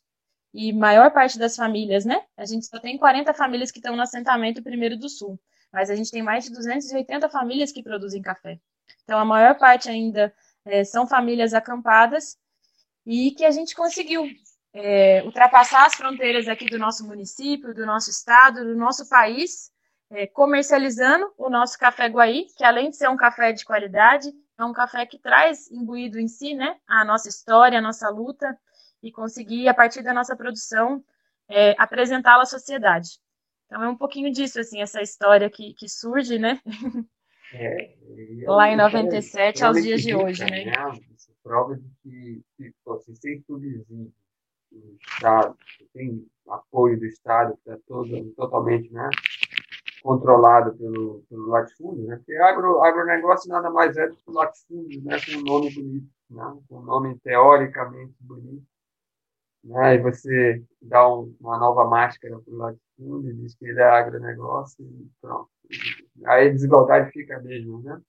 e 0.54 0.72
maior 0.72 1.12
parte 1.12 1.38
das 1.38 1.56
famílias, 1.56 2.06
né? 2.06 2.24
A 2.38 2.46
gente 2.46 2.66
só 2.66 2.80
tem 2.80 2.98
40 2.98 3.34
famílias 3.34 3.72
que 3.72 3.80
estão 3.80 3.96
no 3.96 4.02
assentamento 4.02 4.64
primeiro 4.64 4.98
do 4.98 5.10
Sul, 5.10 5.40
mas 5.72 5.90
a 5.90 5.96
gente 5.96 6.12
tem 6.12 6.24
mais 6.24 6.46
de 6.46 6.52
280 6.52 7.30
famílias 7.30 7.72
que 7.72 7.84
produzem 7.84 8.22
café. 8.22 8.60
Então, 9.04 9.20
a 9.20 9.26
maior 9.26 9.58
parte 9.58 9.90
ainda 9.90 10.34
é, 10.66 10.84
são 10.84 11.06
famílias 11.06 11.54
acampadas 11.54 12.38
e 13.06 13.32
que 13.32 13.46
a 13.46 13.52
gente 13.52 13.76
conseguiu 13.76 14.26
é, 14.74 15.24
ultrapassar 15.24 15.86
as 15.86 15.96
fronteiras 15.96 16.48
aqui 16.48 16.66
do 16.66 16.78
nosso 16.78 17.06
município, 17.08 17.74
do 17.74 17.86
nosso 17.86 18.10
estado, 18.10 18.64
do 18.64 18.76
nosso 18.76 19.08
país 19.10 19.72
é, 20.12 20.26
comercializando 20.28 21.32
o 21.38 21.50
nosso 21.50 21.78
café 21.78 22.08
Guaí, 22.08 22.48
que 22.58 22.64
além 22.64 22.90
de 22.90 22.98
ser 22.98 23.10
um 23.10 23.18
café 23.18 23.52
de 23.52 23.64
qualidade, 23.64 24.32
é 24.58 24.66
um 24.66 24.74
café 24.74 25.06
que 25.06 25.20
traz 25.20 25.70
imbuído 25.72 26.20
em 26.20 26.28
si, 26.28 26.54
né, 26.54 26.78
a 26.88 27.06
nossa 27.06 27.30
história, 27.30 27.78
a 27.78 27.82
nossa 27.82 28.10
luta, 28.10 28.58
e 29.02 29.12
conseguir, 29.12 29.68
a 29.68 29.74
partir 29.74 30.02
da 30.02 30.14
nossa 30.14 30.36
produção, 30.36 31.04
é, 31.48 31.74
apresentá-la 31.78 32.44
à 32.44 32.46
sociedade. 32.46 33.20
Então 33.66 33.84
é 33.84 33.88
um 33.88 33.96
pouquinho 33.96 34.32
disso, 34.32 34.60
assim, 34.60 34.82
essa 34.82 35.02
história 35.02 35.50
que, 35.50 35.74
que 35.76 35.88
surge, 35.88 36.38
né? 36.38 36.60
É, 37.54 37.96
Lá 38.46 38.70
em 38.70 38.76
97 38.76 39.62
é, 39.62 39.66
aos 39.66 39.82
dias 39.82 40.02
de 40.02 40.16
hoje, 40.16 40.44
né? 40.44 40.74
Prova 41.50 41.76
de 41.76 41.90
que, 42.04 42.44
que 42.56 42.74
assim, 42.92 43.16
sem 43.16 43.42
subsídio, 43.42 44.14
o 44.72 44.98
Estado, 45.02 45.58
tem 45.94 46.28
apoio 46.48 47.00
do 47.00 47.08
Estado, 47.08 47.54
que 47.54 47.72
está 47.72 47.82
todo, 47.88 48.32
totalmente 48.36 48.94
né, 48.94 49.10
controlado 50.04 50.78
pelo, 50.78 51.24
pelo 51.28 51.48
latifúndio, 51.48 52.06
né? 52.06 52.18
Porque 52.18 52.36
agro, 52.36 52.84
agronegócio 52.84 53.50
nada 53.50 53.72
mais 53.72 53.98
é 53.98 54.08
do 54.08 54.16
que 54.16 54.32
latifúndio, 54.32 55.04
né? 55.04 55.18
Com 55.26 55.40
um 55.40 55.44
nome 55.44 55.74
bonito, 55.74 56.10
né? 56.30 56.58
Com 56.68 56.78
um 56.78 56.84
nome 56.84 57.20
teoricamente 57.20 58.16
bonito. 58.20 58.64
Né? 59.64 59.96
E 59.96 59.98
você 59.98 60.64
dá 60.80 61.12
um, 61.12 61.36
uma 61.42 61.58
nova 61.58 61.86
máscara 61.86 62.40
para 62.40 62.54
o 62.54 62.58
latifúndio 62.58 63.36
diz 63.38 63.56
que 63.56 63.66
ele 63.66 63.82
é 63.82 63.90
agronegócio 63.90 64.86
e 64.86 65.10
pronto. 65.20 65.50
Aí 66.26 66.48
a 66.48 66.52
desigualdade 66.52 67.12
fica 67.12 67.40
mesmo, 67.40 67.82
né? 67.82 68.00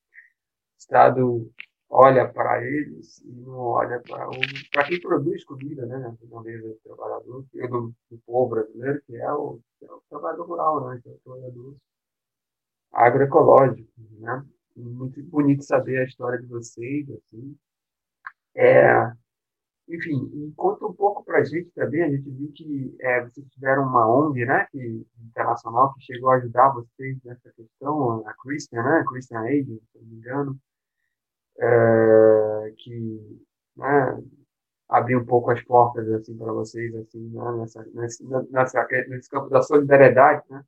Estado 0.78 1.50
olha 1.90 2.28
para 2.28 2.64
eles 2.64 3.18
e 3.18 3.32
não 3.32 3.58
olha 3.58 4.00
para 4.00 4.84
quem 4.86 5.00
produz 5.00 5.44
comida, 5.44 5.84
né? 5.84 5.98
Na 5.98 6.10
do 6.10 6.80
trabalhador, 6.84 7.44
do, 7.52 7.94
do 8.10 8.18
povo 8.24 8.50
brasileiro, 8.50 9.02
que 9.02 9.16
é 9.16 9.32
o, 9.32 9.60
que 9.78 9.84
é 9.84 9.92
o 9.92 10.02
trabalhador 10.08 10.46
rural, 10.46 10.88
né? 10.88 11.00
Que 11.02 11.08
é 11.08 11.12
o 11.12 11.18
trabalhador 11.18 11.76
agroecológico, 12.92 13.90
né? 14.20 14.46
Muito 14.76 15.22
bonito 15.24 15.64
saber 15.64 15.98
a 15.98 16.04
história 16.04 16.38
de 16.40 16.46
vocês, 16.46 17.10
assim. 17.10 17.56
É, 18.54 19.12
enfim, 19.88 20.52
conta 20.56 20.86
um 20.86 20.92
pouco 20.92 21.24
para 21.24 21.38
a 21.38 21.44
gente 21.44 21.70
também. 21.72 22.02
A 22.02 22.08
gente 22.08 22.30
viu 22.30 22.52
que 22.52 22.96
é, 23.00 23.22
vocês 23.22 23.46
tiveram 23.50 23.82
uma 23.82 24.08
ONG, 24.08 24.44
né, 24.46 24.66
que, 24.70 25.06
internacional, 25.20 25.92
que 25.94 26.02
chegou 26.02 26.30
a 26.30 26.36
ajudar 26.36 26.70
vocês 26.70 27.18
nessa 27.24 27.50
questão, 27.52 28.26
a 28.26 28.34
Christian, 28.34 28.82
né, 28.82 29.04
Christian 29.08 29.40
Aid, 29.40 29.66
se 29.66 29.98
não 29.98 30.06
me 30.06 30.16
engano, 30.16 30.60
é, 31.60 32.72
que 32.78 33.44
né, 33.76 34.22
abriu 34.88 35.20
um 35.20 35.26
pouco 35.26 35.50
as 35.50 35.62
portas 35.62 36.10
assim 36.12 36.36
para 36.36 36.52
vocês, 36.52 36.94
assim, 36.96 37.28
né, 37.30 37.52
nessa, 37.58 37.84
nesse, 37.94 38.24
nessa, 38.50 38.86
nesse 39.08 39.30
campo 39.30 39.48
da 39.48 39.62
solidariedade, 39.62 40.42
né, 40.50 40.64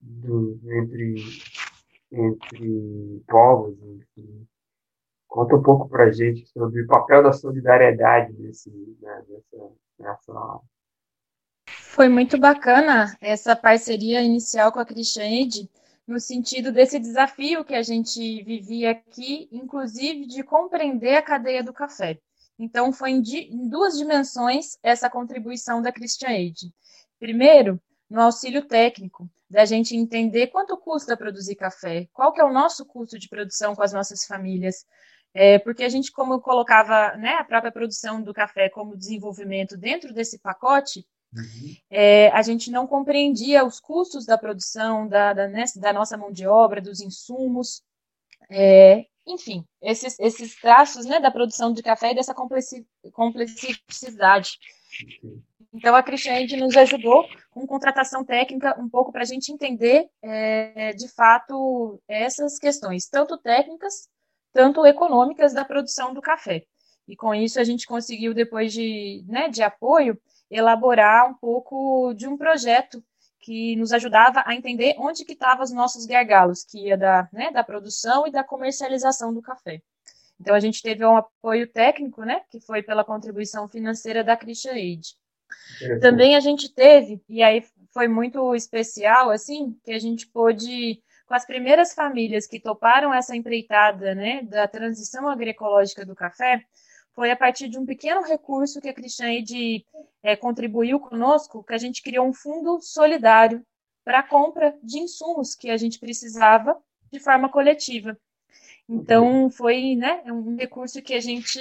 do, 0.00 0.58
entre 0.64 1.14
entre 2.12 3.22
povos, 3.28 3.78
enfim. 3.82 4.46
Conta 5.28 5.54
um 5.54 5.62
pouco 5.62 5.88
para 5.88 6.10
gente 6.10 6.44
sobre 6.48 6.82
o 6.82 6.86
papel 6.88 7.22
da 7.22 7.32
solidariedade 7.32 8.32
nesse, 8.32 8.68
né, 9.00 9.24
nessa, 9.28 9.72
nessa... 9.98 10.60
Foi 11.68 12.08
muito 12.08 12.38
bacana 12.38 13.16
essa 13.20 13.54
parceria 13.54 14.22
inicial 14.22 14.72
com 14.72 14.80
a 14.80 14.84
Christian 14.84 15.24
Aid, 15.24 15.70
no 16.10 16.18
sentido 16.18 16.72
desse 16.72 16.98
desafio 16.98 17.64
que 17.64 17.74
a 17.74 17.82
gente 17.82 18.42
vivia 18.42 18.90
aqui, 18.90 19.48
inclusive 19.52 20.26
de 20.26 20.42
compreender 20.42 21.14
a 21.14 21.22
cadeia 21.22 21.62
do 21.62 21.72
café. 21.72 22.18
Então, 22.58 22.92
foi 22.92 23.12
em, 23.12 23.22
em 23.22 23.68
duas 23.68 23.96
dimensões 23.96 24.76
essa 24.82 25.08
contribuição 25.08 25.80
da 25.80 25.92
Christian 25.92 26.30
Aid. 26.30 26.74
Primeiro, 27.20 27.80
no 28.10 28.20
auxílio 28.22 28.66
técnico, 28.66 29.30
da 29.48 29.64
gente 29.64 29.96
entender 29.96 30.48
quanto 30.48 30.76
custa 30.76 31.16
produzir 31.16 31.54
café, 31.54 32.08
qual 32.12 32.32
que 32.32 32.40
é 32.40 32.44
o 32.44 32.52
nosso 32.52 32.84
custo 32.84 33.16
de 33.16 33.28
produção 33.28 33.76
com 33.76 33.82
as 33.82 33.92
nossas 33.92 34.24
famílias, 34.24 34.84
é, 35.32 35.60
porque 35.60 35.84
a 35.84 35.88
gente, 35.88 36.10
como 36.10 36.40
colocava 36.40 37.16
né, 37.18 37.34
a 37.34 37.44
própria 37.44 37.70
produção 37.70 38.20
do 38.20 38.34
café 38.34 38.68
como 38.68 38.96
desenvolvimento 38.96 39.76
dentro 39.76 40.12
desse 40.12 40.40
pacote. 40.40 41.06
É, 41.90 42.28
a 42.30 42.42
gente 42.42 42.70
não 42.70 42.86
compreendia 42.86 43.64
os 43.64 43.80
custos 43.80 44.26
da 44.26 44.36
produção, 44.36 45.08
da, 45.08 45.32
da, 45.32 45.48
né, 45.48 45.64
da 45.76 45.92
nossa 45.92 46.16
mão 46.16 46.32
de 46.32 46.46
obra, 46.46 46.80
dos 46.80 47.00
insumos, 47.00 47.82
é, 48.50 49.06
enfim, 49.26 49.64
esses, 49.80 50.18
esses 50.18 50.60
traços 50.60 51.06
né, 51.06 51.20
da 51.20 51.30
produção 51.30 51.72
de 51.72 51.82
café 51.82 52.12
e 52.12 52.14
dessa 52.14 52.34
complexidade. 53.12 54.58
Então, 55.72 55.94
a 55.94 56.02
Cristiane 56.02 56.56
nos 56.56 56.76
ajudou 56.76 57.24
com 57.50 57.66
contratação 57.66 58.24
técnica 58.24 58.78
um 58.80 58.88
pouco 58.88 59.12
para 59.12 59.22
a 59.22 59.26
gente 59.26 59.52
entender, 59.52 60.08
é, 60.20 60.92
de 60.94 61.08
fato, 61.08 62.02
essas 62.08 62.58
questões, 62.58 63.08
tanto 63.08 63.38
técnicas 63.38 64.08
tanto 64.52 64.84
econômicas 64.86 65.52
da 65.52 65.64
produção 65.64 66.12
do 66.12 66.20
café. 66.20 66.64
E 67.06 67.16
com 67.16 67.34
isso 67.34 67.58
a 67.58 67.64
gente 67.64 67.86
conseguiu, 67.86 68.34
depois 68.34 68.72
de, 68.72 69.24
né, 69.26 69.48
de 69.48 69.62
apoio, 69.62 70.20
elaborar 70.50 71.30
um 71.30 71.34
pouco 71.34 72.12
de 72.14 72.26
um 72.26 72.36
projeto 72.36 73.02
que 73.40 73.74
nos 73.76 73.92
ajudava 73.92 74.42
a 74.44 74.54
entender 74.54 74.94
onde 74.98 75.24
que 75.24 75.32
estavam 75.32 75.64
os 75.64 75.72
nossos 75.72 76.04
gargalos, 76.04 76.64
que 76.64 76.88
ia 76.88 76.96
da, 76.96 77.28
né, 77.32 77.50
da 77.50 77.64
produção 77.64 78.26
e 78.26 78.30
da 78.30 78.44
comercialização 78.44 79.32
do 79.32 79.40
café. 79.40 79.80
Então 80.38 80.54
a 80.54 80.60
gente 80.60 80.82
teve 80.82 81.04
um 81.04 81.16
apoio 81.16 81.66
técnico, 81.66 82.22
né, 82.22 82.42
que 82.50 82.60
foi 82.60 82.82
pela 82.82 83.04
contribuição 83.04 83.68
financeira 83.68 84.24
da 84.24 84.36
Christian 84.36 84.72
Aid. 84.72 85.14
Também 86.00 86.36
a 86.36 86.40
gente 86.40 86.72
teve, 86.72 87.22
e 87.28 87.42
aí 87.42 87.64
foi 87.92 88.08
muito 88.08 88.54
especial, 88.54 89.30
assim, 89.30 89.76
que 89.84 89.92
a 89.92 89.98
gente 89.98 90.26
pôde 90.26 91.02
com 91.26 91.34
as 91.34 91.46
primeiras 91.46 91.94
famílias 91.94 92.46
que 92.46 92.60
toparam 92.60 93.12
essa 93.12 93.36
empreitada 93.36 94.14
né, 94.14 94.42
da 94.42 94.66
transição 94.66 95.28
agroecológica 95.28 96.04
do 96.04 96.14
café, 96.14 96.64
foi 97.14 97.30
a 97.30 97.36
partir 97.36 97.68
de 97.68 97.78
um 97.78 97.86
pequeno 97.86 98.22
recurso 98.22 98.80
que 98.80 98.88
a 98.88 98.94
Cristiane 98.94 99.84
é, 100.22 100.36
contribuiu 100.36 101.00
conosco, 101.00 101.64
que 101.64 101.74
a 101.74 101.78
gente 101.78 102.02
criou 102.02 102.26
um 102.26 102.32
fundo 102.32 102.80
solidário 102.80 103.64
para 104.04 104.20
a 104.20 104.22
compra 104.22 104.76
de 104.82 104.98
insumos 104.98 105.54
que 105.54 105.70
a 105.70 105.76
gente 105.76 105.98
precisava 105.98 106.80
de 107.12 107.20
forma 107.20 107.48
coletiva. 107.48 108.18
Então, 108.88 109.50
foi 109.50 109.94
né, 109.94 110.22
um 110.26 110.56
recurso 110.56 111.02
que 111.02 111.14
a 111.14 111.20
gente 111.20 111.60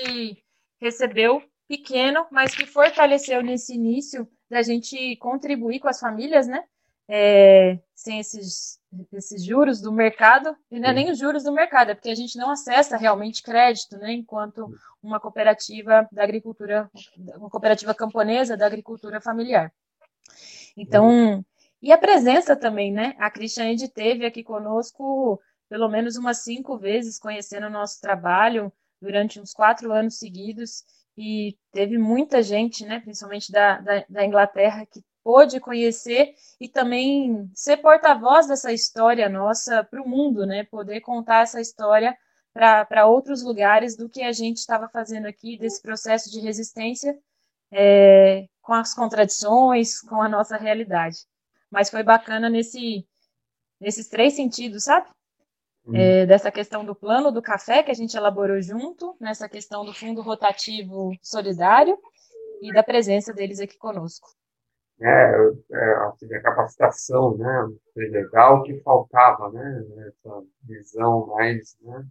recebeu 0.81 1.43
pequeno, 1.67 2.25
mas 2.31 2.55
que 2.55 2.65
fortaleceu 2.65 3.43
nesse 3.43 3.73
início 3.75 4.27
da 4.49 4.63
gente 4.63 5.15
contribuir 5.17 5.79
com 5.79 5.87
as 5.87 5.99
famílias, 5.99 6.47
né? 6.47 6.63
É, 7.07 7.79
sem 7.93 8.19
esses 8.19 8.78
esses 9.13 9.43
juros 9.43 9.81
do 9.81 9.91
mercado, 9.91 10.55
e 10.71 10.79
não 10.79 10.89
é 10.89 10.93
nem 10.93 11.11
os 11.11 11.17
juros 11.17 11.43
do 11.43 11.51
mercado, 11.51 11.91
é 11.91 11.95
porque 11.95 12.09
a 12.09 12.15
gente 12.15 12.37
não 12.37 12.49
acessa 12.49 12.97
realmente 12.97 13.43
crédito, 13.43 13.97
né, 13.97 14.13
enquanto 14.13 14.73
uma 15.01 15.19
cooperativa 15.19 16.07
da 16.11 16.23
agricultura, 16.23 16.89
uma 17.37 17.49
cooperativa 17.49 17.93
camponesa 17.93 18.57
da 18.57 18.65
agricultura 18.65 19.21
familiar. 19.21 19.71
Então, 20.75 21.43
e 21.81 21.91
a 21.91 21.97
presença 21.97 22.55
também, 22.55 22.91
né, 22.91 23.15
a 23.19 23.29
Cristiane 23.29 23.87
teve 23.87 24.25
aqui 24.25 24.43
conosco 24.43 25.39
pelo 25.69 25.87
menos 25.87 26.17
umas 26.17 26.39
cinco 26.39 26.77
vezes, 26.77 27.19
conhecendo 27.19 27.67
o 27.67 27.69
nosso 27.69 28.01
trabalho 28.01 28.73
durante 28.99 29.39
uns 29.39 29.53
quatro 29.53 29.93
anos 29.93 30.17
seguidos, 30.17 30.83
e 31.15 31.55
teve 31.71 31.97
muita 31.97 32.41
gente, 32.41 32.85
né, 32.85 32.99
principalmente 33.01 33.51
da, 33.51 33.79
da, 33.79 34.05
da 34.09 34.25
Inglaterra, 34.25 34.85
que 34.85 35.01
pôde 35.23 35.59
conhecer 35.59 36.33
e 36.59 36.67
também 36.67 37.49
ser 37.53 37.77
porta-voz 37.77 38.47
dessa 38.47 38.71
história 38.71 39.29
nossa 39.29 39.83
para 39.83 40.01
o 40.01 40.07
mundo, 40.07 40.45
né? 40.45 40.63
Poder 40.63 41.01
contar 41.01 41.43
essa 41.43 41.61
história 41.61 42.17
para 42.53 43.05
outros 43.05 43.43
lugares 43.43 43.95
do 43.95 44.09
que 44.09 44.21
a 44.21 44.31
gente 44.31 44.57
estava 44.57 44.89
fazendo 44.89 45.27
aqui, 45.27 45.57
desse 45.57 45.81
processo 45.81 46.29
de 46.31 46.39
resistência 46.39 47.17
é, 47.71 48.47
com 48.61 48.73
as 48.73 48.93
contradições, 48.93 50.01
com 50.01 50.21
a 50.21 50.27
nossa 50.27 50.57
realidade. 50.57 51.19
Mas 51.69 51.89
foi 51.89 52.03
bacana 52.03 52.49
nesse, 52.49 53.07
nesses 53.79 54.07
três 54.07 54.33
sentidos, 54.33 54.85
sabe? 54.85 55.07
Uhum. 55.85 55.95
É, 55.95 56.25
dessa 56.25 56.51
questão 56.51 56.83
do 56.83 56.95
plano 56.95 57.31
do 57.31 57.41
café 57.41 57.83
que 57.83 57.91
a 57.91 57.95
gente 57.95 58.17
elaborou 58.17 58.61
junto, 58.61 59.15
nessa 59.19 59.47
questão 59.47 59.85
do 59.85 59.93
fundo 59.93 60.21
rotativo 60.21 61.11
solidário 61.21 61.97
e 62.61 62.73
da 62.73 62.83
presença 62.83 63.33
deles 63.33 63.59
aqui 63.59 63.77
conosco 63.77 64.29
né, 64.99 65.33
é, 65.71 66.35
a 66.35 66.41
capacitação, 66.41 67.37
né, 67.37 67.69
legal 67.95 68.63
que 68.63 68.79
faltava, 68.81 69.51
né, 69.51 69.85
essa 70.07 70.43
visão 70.63 71.27
mais, 71.27 71.77
né, 71.81 72.05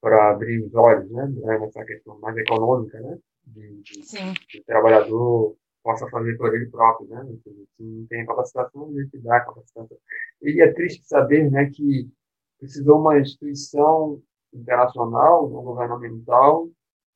para 0.00 0.30
abrir 0.30 0.62
os 0.62 0.74
olhos, 0.74 1.10
né, 1.10 1.26
né, 1.26 1.58
nessa 1.58 1.84
questão 1.84 2.18
mais 2.20 2.36
econômica, 2.36 3.00
né, 3.00 3.18
de, 3.46 3.82
de, 3.82 4.00
de 4.48 4.64
trabalhador 4.64 5.56
possa 5.82 6.06
fazer 6.10 6.36
por 6.36 6.54
ele 6.54 6.66
próprio, 6.66 7.08
né, 7.08 7.26
se 7.44 7.82
não 7.82 8.06
tem 8.06 8.26
capacitação, 8.26 8.90
ele 8.90 9.08
te 9.08 9.18
dá 9.18 9.40
capacitação. 9.40 9.98
E 10.42 10.62
é 10.62 10.72
triste 10.72 11.02
saber, 11.06 11.50
né, 11.50 11.70
que 11.70 12.10
precisou 12.58 13.00
uma 13.00 13.18
instituição 13.18 14.20
internacional, 14.52 15.48
não 15.48 15.62
governamental, 15.62 16.68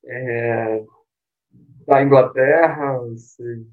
é, 0.06 0.85
da 1.87 2.03
Inglaterra, 2.03 3.00
ou 3.00 3.17
seja, 3.17 3.64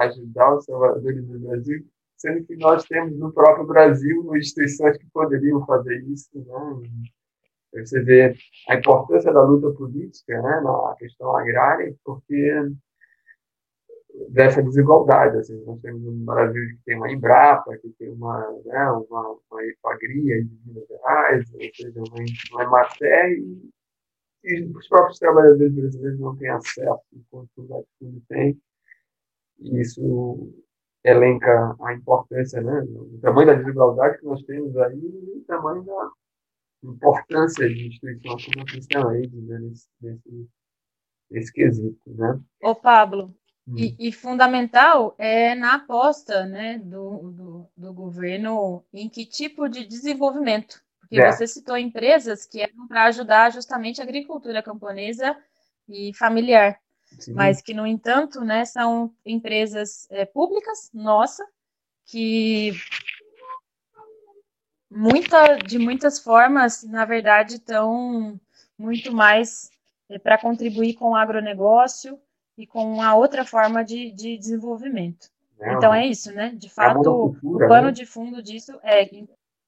ajudar 0.00 0.56
os 0.56 0.66
trabalhadores 0.66 1.24
do 1.24 1.38
Brasil, 1.38 1.86
sendo 2.16 2.44
que 2.44 2.56
nós 2.56 2.84
temos 2.84 3.18
no 3.18 3.32
próprio 3.32 3.66
Brasil 3.66 4.36
instituições 4.36 4.96
que 4.96 5.06
poderiam 5.12 5.64
fazer 5.66 6.02
isso, 6.04 6.30
né? 6.34 6.88
Você 7.74 8.02
vê 8.02 8.34
a 8.68 8.74
importância 8.76 9.30
da 9.32 9.42
luta 9.42 9.70
política 9.76 10.40
né, 10.40 10.60
na 10.62 10.94
questão 10.98 11.36
agrária, 11.36 11.94
porque 12.04 12.70
dessa 14.28 14.62
desigualdade. 14.62 15.38
Assim, 15.38 15.62
nós 15.64 15.80
temos 15.80 16.04
um 16.06 16.24
Brasil 16.24 16.68
que 16.68 16.78
tem 16.84 16.96
uma 16.96 17.10
Embrapa, 17.10 17.76
que 17.78 17.88
tem 17.98 18.10
uma, 18.10 18.38
né, 18.64 18.90
uma, 18.90 19.36
uma 19.50 19.64
Epagria 19.64 20.44
de 20.44 20.50
Minas 20.64 20.88
Gerais, 20.88 21.44
ou 21.52 21.60
seja, 21.60 22.00
uma, 22.00 22.24
uma 22.52 22.62
Emater, 22.62 23.32
e, 23.32 23.70
e 24.46 24.62
os 24.64 24.88
próprios 24.88 25.18
trabalhadores 25.18 25.74
brasileiros 25.74 26.20
não 26.20 26.36
têm 26.36 26.48
acesso, 26.50 27.02
enquanto 27.12 27.50
o 27.56 27.68
Latitude 27.68 28.22
tem. 28.28 28.60
E 29.58 29.80
isso 29.80 30.52
elenca 31.04 31.76
a 31.80 31.94
importância, 31.94 32.60
né, 32.60 32.80
o 32.82 33.18
tamanho 33.20 33.46
da 33.46 33.54
desigualdade 33.54 34.18
que 34.18 34.24
nós 34.24 34.42
temos 34.42 34.76
aí 34.76 34.98
e 34.98 35.38
o 35.38 35.44
tamanho 35.46 35.84
da 35.84 36.10
importância 36.82 37.68
de 37.68 37.88
instituições 37.88 38.44
como 38.44 38.62
a 38.62 38.66
Cristã 38.66 39.08
Aid 39.08 39.36
né, 39.36 39.58
nesse, 39.58 39.88
nesse, 40.00 40.48
nesse 41.30 41.52
quesito. 41.52 42.00
Né? 42.06 42.40
Ô, 42.62 42.74
Pablo, 42.74 43.34
e, 43.68 43.86
hum. 43.86 43.96
e, 43.98 44.12
fundamental 44.12 45.14
é 45.18 45.54
na 45.54 45.74
aposta 45.74 46.46
né, 46.46 46.78
do, 46.78 47.30
do, 47.32 47.70
do, 47.76 47.94
governo 47.94 48.84
em 48.92 49.08
que 49.08 49.26
tipo 49.26 49.68
de 49.68 49.84
desenvolvimento. 49.86 50.84
Porque 51.08 51.20
é. 51.20 51.32
você 51.32 51.46
citou 51.46 51.76
empresas 51.76 52.44
que 52.44 52.60
eram 52.60 52.86
para 52.88 53.04
ajudar 53.04 53.52
justamente 53.52 54.00
a 54.00 54.04
agricultura 54.04 54.62
camponesa 54.62 55.36
e 55.88 56.12
familiar. 56.14 56.78
Sim. 57.18 57.32
Mas 57.32 57.62
que, 57.62 57.72
no 57.72 57.86
entanto, 57.86 58.40
né, 58.40 58.64
são 58.64 59.14
empresas 59.24 60.08
é, 60.10 60.24
públicas, 60.24 60.90
nossa, 60.92 61.46
que 62.04 62.72
muita, 64.90 65.56
de 65.56 65.78
muitas 65.78 66.18
formas, 66.18 66.82
na 66.82 67.04
verdade, 67.04 67.54
estão 67.56 68.38
muito 68.76 69.12
mais 69.12 69.70
é, 70.08 70.18
para 70.18 70.38
contribuir 70.38 70.94
com 70.94 71.10
o 71.10 71.16
agronegócio 71.16 72.18
e 72.58 72.66
com 72.66 72.92
uma 72.92 73.14
outra 73.14 73.44
forma 73.44 73.84
de, 73.84 74.10
de 74.10 74.36
desenvolvimento. 74.36 75.28
Não, 75.58 75.72
então 75.72 75.94
é 75.94 76.06
isso, 76.06 76.32
né? 76.32 76.52
De 76.54 76.66
é 76.66 76.70
fato, 76.70 77.36
o 77.42 77.58
pano 77.68 77.86
né? 77.86 77.92
de 77.92 78.04
fundo 78.04 78.42
disso 78.42 78.78
é 78.82 79.08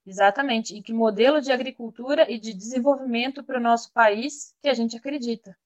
exatamente 0.08 0.74
em 0.76 0.82
que 0.82 0.92
modelo 0.92 1.40
de 1.40 1.52
agricultura 1.52 2.30
e 2.30 2.38
de 2.38 2.54
desenvolvimento 2.54 3.42
para 3.44 3.58
o 3.58 3.62
nosso 3.62 3.92
país 3.92 4.54
que 4.62 4.68
a 4.68 4.74
gente 4.74 4.96
acredita. 4.96 5.56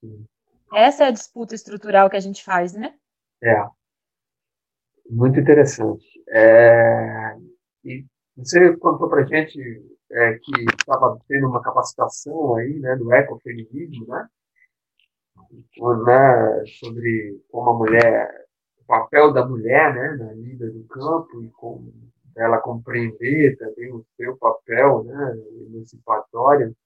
Sim. 0.00 0.26
Essa 0.74 1.04
é 1.04 1.06
a 1.08 1.12
disputa 1.12 1.54
estrutural 1.54 2.10
que 2.10 2.16
a 2.16 2.20
gente 2.20 2.44
faz, 2.44 2.74
né? 2.74 2.94
É. 3.42 3.66
Muito 5.08 5.38
interessante. 5.38 6.04
É... 6.28 7.36
E 7.84 8.04
você 8.36 8.76
contou 8.76 9.08
para 9.08 9.24
gente 9.24 9.58
é, 10.10 10.34
que 10.34 10.64
estava 10.78 11.18
tendo 11.28 11.48
uma 11.48 11.62
capacitação 11.62 12.56
aí, 12.56 12.78
né, 12.78 12.96
do 12.96 13.12
ecofeminismo, 13.12 14.06
né? 14.08 14.28
né, 16.04 16.64
sobre 16.80 17.40
como 17.50 17.70
a 17.70 17.74
mulher, 17.74 18.46
o 18.78 18.84
papel 18.84 19.32
da 19.32 19.46
mulher 19.46 19.94
né, 19.94 20.24
na 20.24 20.32
vida 20.34 20.70
do 20.70 20.84
campo 20.84 21.42
e 21.42 21.50
como 21.50 21.92
ela 22.36 22.60
compreender 22.60 23.56
também 23.56 23.92
o 23.92 24.04
seu 24.16 24.36
papel 24.36 25.04
né, 25.04 25.42
emancipatório 25.66 26.76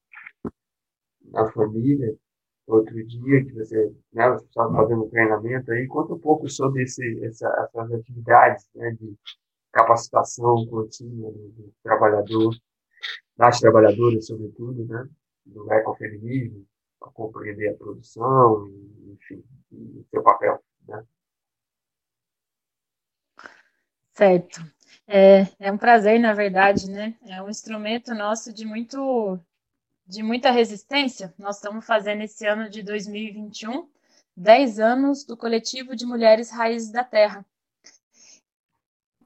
na 1.25 1.51
família. 1.53 2.17
Outro 2.67 2.95
dia 3.05 3.45
que 3.45 3.53
você 3.53 3.93
né, 4.13 4.37
estava 4.37 4.73
fazendo 4.73 5.09
treinamento 5.11 5.73
aí, 5.73 5.89
conta 5.89 6.15
um 6.15 6.19
pouco 6.19 6.49
sobre 6.49 6.85
esse, 6.85 7.25
essa, 7.25 7.49
essas 7.49 7.93
atividades 7.93 8.69
né, 8.77 8.93
de 8.93 9.17
capacitação 9.73 10.67
contínua 10.67 11.33
do 11.33 11.73
trabalhador, 11.83 12.55
das 13.37 13.59
trabalhadoras, 13.59 14.27
sobretudo, 14.27 14.85
né, 14.85 15.09
do 15.47 15.73
ecofeminismo, 15.73 16.65
para 17.01 17.11
compreender 17.11 17.71
a 17.71 17.77
produção, 17.77 18.69
enfim, 19.09 19.43
o 19.73 20.05
seu 20.11 20.23
papel. 20.23 20.63
Né? 20.87 21.05
Certo. 24.13 24.61
É, 25.13 25.49
é 25.59 25.73
um 25.73 25.77
prazer, 25.77 26.21
na 26.21 26.33
verdade, 26.33 26.89
né? 26.89 27.17
É 27.27 27.43
um 27.43 27.51
instrumento 27.51 28.15
nosso 28.15 28.53
de 28.53 28.65
muito 28.65 29.41
de 30.07 30.23
muita 30.23 30.53
resistência. 30.53 31.35
Nós 31.37 31.57
estamos 31.57 31.85
fazendo 31.85 32.23
esse 32.23 32.47
ano 32.47 32.71
de 32.71 32.81
2021 32.83 33.89
10 34.37 34.79
anos 34.79 35.25
do 35.25 35.37
coletivo 35.37 35.97
de 35.97 36.07
mulheres 36.07 36.51
raízes 36.51 36.93
da 36.93 37.03
terra. 37.03 37.45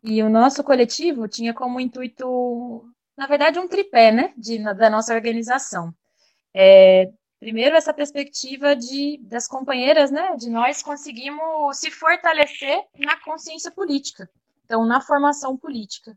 E 0.03 0.23
o 0.23 0.31
nosso 0.31 0.65
coletivo 0.65 1.29
tinha 1.29 1.53
como 1.53 1.79
intuito, 1.79 2.91
na 3.17 3.27
verdade, 3.27 3.59
um 3.59 3.69
tripé, 3.69 4.11
né, 4.11 4.33
de, 4.39 4.59
da 4.75 4.89
nossa 4.89 5.15
organização. 5.15 5.95
É, 6.55 7.13
Primeiro, 7.45 7.77
essa 7.77 7.93
perspectiva 7.93 8.75
de, 8.75 9.19
das 9.23 9.47
companheiras, 9.47 10.11
né, 10.11 10.35
de 10.35 10.49
nós 10.49 10.83
conseguimos 10.83 11.77
se 11.77 11.91
fortalecer 11.91 12.83
na 12.99 13.21
consciência 13.21 13.71
política, 13.71 14.31
então, 14.65 14.85
na 14.85 15.01
formação 15.01 15.57
política. 15.57 16.17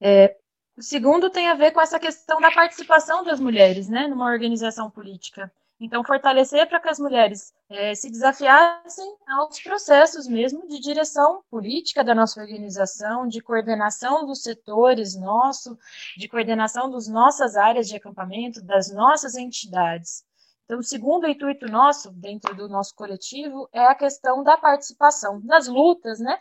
É, 0.00 0.36
o 0.76 0.82
segundo 0.82 1.30
tem 1.30 1.48
a 1.48 1.54
ver 1.54 1.70
com 1.70 1.80
essa 1.80 2.00
questão 2.00 2.40
da 2.40 2.50
participação 2.50 3.22
das 3.22 3.38
mulheres, 3.38 3.88
né, 3.88 4.08
numa 4.08 4.26
organização 4.26 4.90
política. 4.90 5.52
Então, 5.80 6.04
fortalecer 6.04 6.68
para 6.68 6.80
que 6.80 6.88
as 6.88 6.98
mulheres 6.98 7.52
é, 7.68 7.94
se 7.94 8.10
desafiassem 8.10 9.16
aos 9.28 9.60
processos 9.60 10.26
mesmo 10.26 10.66
de 10.68 10.80
direção 10.80 11.42
política 11.50 12.02
da 12.02 12.14
nossa 12.14 12.40
organização, 12.40 13.26
de 13.26 13.40
coordenação 13.40 14.24
dos 14.26 14.42
setores 14.42 15.14
nosso, 15.14 15.76
de 16.16 16.28
coordenação 16.28 16.90
das 16.90 17.08
nossas 17.08 17.56
áreas 17.56 17.88
de 17.88 17.96
acampamento, 17.96 18.62
das 18.62 18.90
nossas 18.92 19.34
entidades. 19.34 20.24
Então, 20.64 20.78
o 20.78 20.82
segundo 20.82 21.28
intuito 21.28 21.66
nosso, 21.66 22.10
dentro 22.12 22.54
do 22.54 22.68
nosso 22.68 22.94
coletivo, 22.94 23.68
é 23.72 23.84
a 23.84 23.94
questão 23.94 24.42
da 24.42 24.56
participação, 24.56 25.40
das 25.42 25.68
lutas, 25.68 26.18
né? 26.18 26.38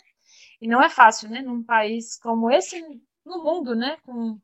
E 0.64 0.68
não 0.68 0.82
é 0.82 0.90
fácil, 0.90 1.30
né? 1.30 1.42
Num 1.42 1.62
país 1.62 2.18
como 2.18 2.50
esse, 2.50 2.82
no 3.26 3.44
mundo, 3.44 3.76
né? 3.76 3.98
Com 4.06 4.40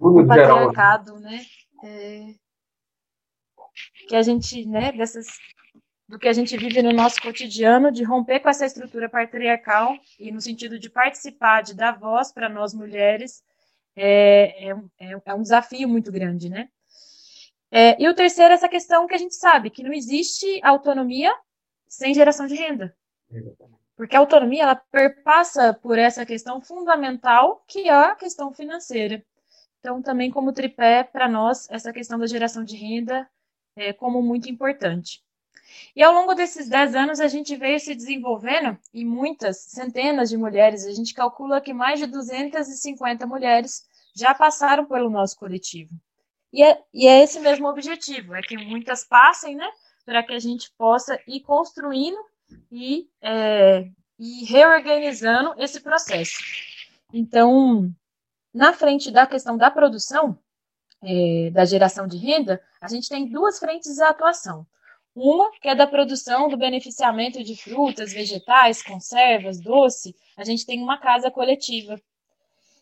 o 0.00 0.26
patriarcado, 0.26 1.20
né? 1.20 1.40
É, 1.84 2.34
que 4.08 4.16
a 4.16 4.22
gente, 4.22 4.66
né, 4.66 4.90
dessas 4.90 5.28
do 6.08 6.18
que 6.18 6.26
a 6.26 6.32
gente 6.32 6.56
vive 6.56 6.82
no 6.82 6.92
nosso 6.92 7.22
cotidiano, 7.22 7.92
de 7.92 8.02
romper 8.02 8.40
com 8.40 8.48
essa 8.48 8.66
estrutura 8.66 9.08
patriarcal 9.08 9.96
e 10.18 10.32
no 10.32 10.40
sentido 10.40 10.80
de 10.80 10.90
participar, 10.90 11.62
de 11.62 11.74
dar 11.74 11.96
voz 11.96 12.32
para 12.32 12.48
nós 12.48 12.74
mulheres, 12.74 13.44
é, 13.94 14.68
é, 14.68 14.76
é, 14.98 15.20
é, 15.24 15.34
um 15.34 15.42
desafio 15.42 15.88
muito 15.88 16.10
grande, 16.10 16.48
né? 16.48 16.68
É, 17.70 18.02
e 18.02 18.08
o 18.08 18.14
terceiro, 18.14 18.52
essa 18.52 18.68
questão 18.68 19.06
que 19.06 19.14
a 19.14 19.18
gente 19.18 19.36
sabe, 19.36 19.70
que 19.70 19.84
não 19.84 19.92
existe 19.92 20.60
autonomia 20.64 21.32
sem 21.86 22.12
geração 22.12 22.48
de 22.48 22.56
renda. 22.56 22.96
Porque 23.96 24.14
a 24.14 24.18
autonomia, 24.18 24.64
ela 24.64 24.76
perpassa 24.76 25.72
por 25.72 25.98
essa 25.98 26.26
questão 26.26 26.60
fundamental, 26.60 27.64
que 27.66 27.88
é 27.88 27.92
a 27.92 28.14
questão 28.14 28.52
financeira. 28.52 29.24
Então, 29.80 30.02
também 30.02 30.30
como 30.30 30.52
tripé, 30.52 31.02
para 31.04 31.28
nós, 31.28 31.66
essa 31.70 31.92
questão 31.92 32.18
da 32.18 32.26
geração 32.26 32.62
de 32.62 32.76
renda 32.76 33.28
é, 33.74 33.92
como 33.92 34.22
muito 34.22 34.50
importante. 34.50 35.24
E 35.94 36.02
ao 36.02 36.12
longo 36.12 36.34
desses 36.34 36.68
10 36.68 36.94
anos, 36.94 37.20
a 37.20 37.28
gente 37.28 37.56
veio 37.56 37.80
se 37.80 37.94
desenvolvendo 37.94 38.78
e 38.92 39.04
muitas, 39.04 39.58
centenas 39.58 40.28
de 40.28 40.36
mulheres, 40.36 40.84
a 40.86 40.92
gente 40.92 41.14
calcula 41.14 41.60
que 41.60 41.72
mais 41.72 41.98
de 41.98 42.06
250 42.06 43.26
mulheres 43.26 43.86
já 44.14 44.34
passaram 44.34 44.86
pelo 44.86 45.10
nosso 45.10 45.36
coletivo. 45.36 45.94
E 46.52 46.62
é, 46.62 46.82
e 46.92 47.06
é 47.06 47.22
esse 47.22 47.40
mesmo 47.40 47.68
objetivo, 47.68 48.34
é 48.34 48.42
que 48.42 48.56
muitas 48.56 49.04
passem, 49.04 49.56
né, 49.56 49.68
para 50.04 50.22
que 50.22 50.32
a 50.32 50.38
gente 50.38 50.70
possa 50.78 51.18
ir 51.26 51.40
construindo 51.40 52.18
e, 52.70 53.08
é, 53.20 53.88
e 54.18 54.44
reorganizando 54.44 55.54
esse 55.58 55.80
processo. 55.80 56.38
Então, 57.12 57.90
na 58.52 58.72
frente 58.72 59.10
da 59.10 59.26
questão 59.26 59.56
da 59.56 59.70
produção, 59.70 60.38
é, 61.02 61.50
da 61.50 61.64
geração 61.64 62.06
de 62.06 62.16
renda, 62.16 62.60
a 62.80 62.88
gente 62.88 63.08
tem 63.08 63.28
duas 63.28 63.58
frentes 63.58 63.94
de 63.94 64.02
atuação. 64.02 64.66
Uma, 65.14 65.50
que 65.62 65.68
é 65.68 65.74
da 65.74 65.86
produção 65.86 66.48
do 66.48 66.58
beneficiamento 66.58 67.42
de 67.42 67.56
frutas, 67.56 68.12
vegetais, 68.12 68.82
conservas, 68.82 69.58
doce, 69.60 70.14
a 70.36 70.44
gente 70.44 70.66
tem 70.66 70.82
uma 70.82 70.98
casa 70.98 71.30
coletiva. 71.30 71.98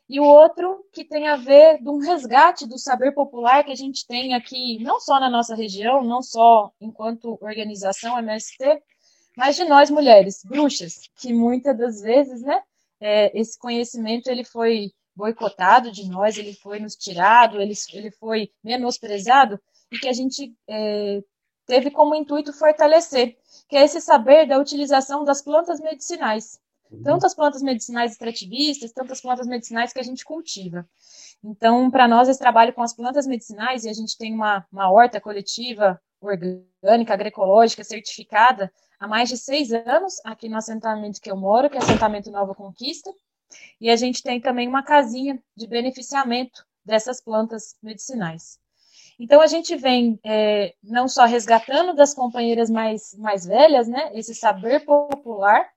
E 0.08 0.20
o 0.20 0.24
outro, 0.24 0.84
que 0.92 1.04
tem 1.04 1.28
a 1.28 1.36
ver 1.36 1.80
de 1.80 1.88
um 1.88 1.98
resgate 1.98 2.66
do 2.66 2.78
saber 2.78 3.12
popular 3.12 3.64
que 3.64 3.72
a 3.72 3.76
gente 3.76 4.06
tem 4.06 4.34
aqui, 4.34 4.78
não 4.82 5.00
só 5.00 5.18
na 5.18 5.30
nossa 5.30 5.54
região, 5.54 6.02
não 6.02 6.20
só 6.20 6.72
enquanto 6.80 7.38
organização 7.40 8.18
MST, 8.18 8.82
mas 9.36 9.56
de 9.56 9.64
nós 9.64 9.90
mulheres, 9.90 10.42
bruxas, 10.44 11.08
que 11.16 11.32
muitas 11.32 11.76
das 11.76 12.00
vezes, 12.00 12.42
né, 12.42 12.62
é, 13.00 13.38
esse 13.38 13.58
conhecimento 13.58 14.28
ele 14.28 14.44
foi 14.44 14.90
boicotado 15.14 15.92
de 15.92 16.08
nós, 16.08 16.36
ele 16.36 16.54
foi 16.54 16.80
nos 16.80 16.96
tirado, 16.96 17.60
ele, 17.60 17.74
ele 17.92 18.10
foi 18.10 18.50
menosprezado, 18.62 19.60
e 19.90 19.98
que 19.98 20.08
a 20.08 20.12
gente 20.12 20.52
é, 20.68 21.22
teve 21.66 21.90
como 21.90 22.14
intuito 22.14 22.52
fortalecer, 22.52 23.36
que 23.68 23.76
é 23.76 23.84
esse 23.84 24.00
saber 24.00 24.46
da 24.46 24.58
utilização 24.58 25.24
das 25.24 25.42
plantas 25.42 25.80
medicinais. 25.80 26.58
tanto 27.02 27.26
as 27.26 27.34
plantas 27.34 27.62
medicinais 27.62 28.12
extrativistas, 28.12 28.92
tanto 28.92 29.12
as 29.12 29.20
plantas 29.20 29.46
medicinais 29.46 29.92
que 29.92 29.98
a 30.00 30.02
gente 30.02 30.24
cultiva. 30.24 30.86
Então, 31.42 31.90
para 31.90 32.06
nós, 32.06 32.28
esse 32.28 32.38
trabalho 32.38 32.72
com 32.72 32.82
as 32.82 32.94
plantas 32.94 33.26
medicinais, 33.26 33.84
e 33.84 33.88
a 33.88 33.92
gente 33.92 34.16
tem 34.16 34.32
uma, 34.34 34.64
uma 34.72 34.90
horta 34.90 35.20
coletiva 35.20 36.00
orgânica, 36.20 37.14
agroecológica, 37.14 37.84
certificada, 37.84 38.72
há 39.04 39.08
mais 39.08 39.28
de 39.28 39.36
seis 39.36 39.70
anos, 39.70 40.14
aqui 40.24 40.48
no 40.48 40.56
assentamento 40.56 41.20
que 41.20 41.30
eu 41.30 41.36
moro, 41.36 41.68
que 41.68 41.76
é 41.76 41.80
o 41.80 41.82
assentamento 41.82 42.30
Nova 42.30 42.54
Conquista, 42.54 43.10
e 43.80 43.90
a 43.90 43.96
gente 43.96 44.22
tem 44.22 44.40
também 44.40 44.66
uma 44.66 44.82
casinha 44.82 45.38
de 45.54 45.66
beneficiamento 45.66 46.64
dessas 46.84 47.20
plantas 47.20 47.76
medicinais. 47.82 48.58
Então, 49.20 49.40
a 49.40 49.46
gente 49.46 49.76
vem 49.76 50.18
é, 50.24 50.74
não 50.82 51.06
só 51.06 51.24
resgatando 51.24 51.94
das 51.94 52.14
companheiras 52.14 52.70
mais, 52.70 53.14
mais 53.18 53.44
velhas, 53.44 53.86
né, 53.86 54.10
esse 54.14 54.34
saber 54.34 54.84
popular, 54.84 55.68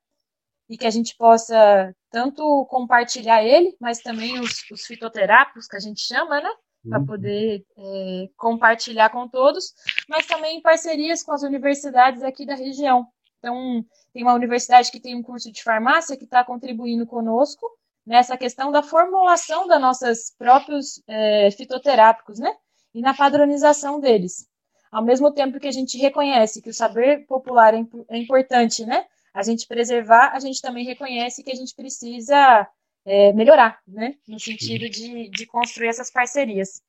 e 0.69 0.77
que 0.77 0.87
a 0.87 0.89
gente 0.89 1.15
possa 1.15 1.93
tanto 2.09 2.65
compartilhar 2.69 3.43
ele, 3.43 3.75
mas 3.79 3.99
também 3.99 4.39
os, 4.39 4.63
os 4.71 4.85
fitoterápicos, 4.85 5.67
que 5.67 5.75
a 5.75 5.81
gente 5.81 6.01
chama, 6.01 6.41
né, 6.41 6.49
para 6.89 6.99
uhum. 6.99 7.05
poder 7.05 7.65
é, 7.77 8.29
compartilhar 8.37 9.09
com 9.09 9.27
todos, 9.27 9.73
mas 10.07 10.25
também 10.25 10.57
em 10.57 10.61
parcerias 10.61 11.23
com 11.23 11.33
as 11.33 11.43
universidades 11.43 12.23
aqui 12.23 12.45
da 12.45 12.55
região. 12.55 13.07
Então, 13.39 13.85
tem 14.13 14.23
uma 14.23 14.33
universidade 14.33 14.91
que 14.91 14.99
tem 14.99 15.15
um 15.15 15.23
curso 15.23 15.51
de 15.51 15.63
farmácia 15.63 16.17
que 16.17 16.23
está 16.23 16.43
contribuindo 16.43 17.05
conosco 17.05 17.69
nessa 18.05 18.37
questão 18.37 18.71
da 18.71 18.81
formulação 18.81 19.67
das 19.67 19.81
nossas 19.81 20.31
próprios 20.37 21.01
é, 21.07 21.51
fitoterápicos, 21.51 22.39
né? 22.39 22.55
E 22.93 23.01
na 23.01 23.13
padronização 23.13 23.99
deles. 23.99 24.47
Ao 24.91 25.03
mesmo 25.03 25.31
tempo 25.31 25.59
que 25.59 25.67
a 25.67 25.71
gente 25.71 25.97
reconhece 25.97 26.61
que 26.61 26.69
o 26.69 26.73
saber 26.73 27.25
popular 27.27 27.73
é, 27.73 27.85
é 28.09 28.17
importante, 28.17 28.85
né? 28.85 29.05
A 29.33 29.43
gente 29.43 29.67
preservar, 29.67 30.31
a 30.33 30.39
gente 30.39 30.61
também 30.61 30.85
reconhece 30.85 31.43
que 31.43 31.51
a 31.51 31.55
gente 31.55 31.75
precisa 31.75 32.67
é, 33.05 33.33
melhorar, 33.33 33.79
né? 33.85 34.15
No 34.27 34.39
sentido 34.39 34.89
de, 34.89 35.29
de 35.29 35.45
construir 35.45 35.89
essas 35.89 36.09
parcerias. 36.09 36.81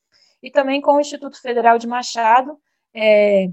E 0.42 0.50
também 0.50 0.80
com 0.80 0.92
o 0.92 1.00
Instituto 1.00 1.40
Federal 1.42 1.78
de 1.78 1.86
Machado, 1.86 2.56
é, 2.94 3.48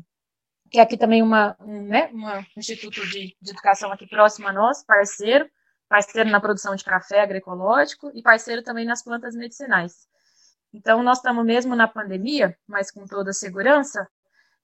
que 0.70 0.80
é 0.80 0.82
aqui 0.82 0.98
também 0.98 1.22
uma, 1.22 1.56
um, 1.60 1.84
né, 1.84 2.10
um 2.14 2.60
instituto 2.60 3.06
de, 3.08 3.36
de 3.42 3.52
educação 3.52 3.92
aqui 3.92 4.08
próximo 4.08 4.48
a 4.48 4.54
nós, 4.54 4.84
parceiro, 4.84 5.50
parceiro 5.88 6.30
na 6.30 6.40
produção 6.40 6.76
de 6.76 6.84
café 6.84 7.22
agroecológico 7.22 8.12
e 8.14 8.22
parceiro 8.22 8.64
também 8.64 8.86
nas 8.86 9.04
plantas 9.04 9.36
medicinais. 9.36 10.08
Então, 10.74 11.02
nós 11.04 11.20
estamos 11.20 11.46
mesmo 11.46 11.76
na 11.76 11.88
pandemia, 11.88 12.58
mas 12.68 12.92
com 12.92 13.06
toda 13.06 13.30
a 13.30 13.34
segurança, 13.34 14.08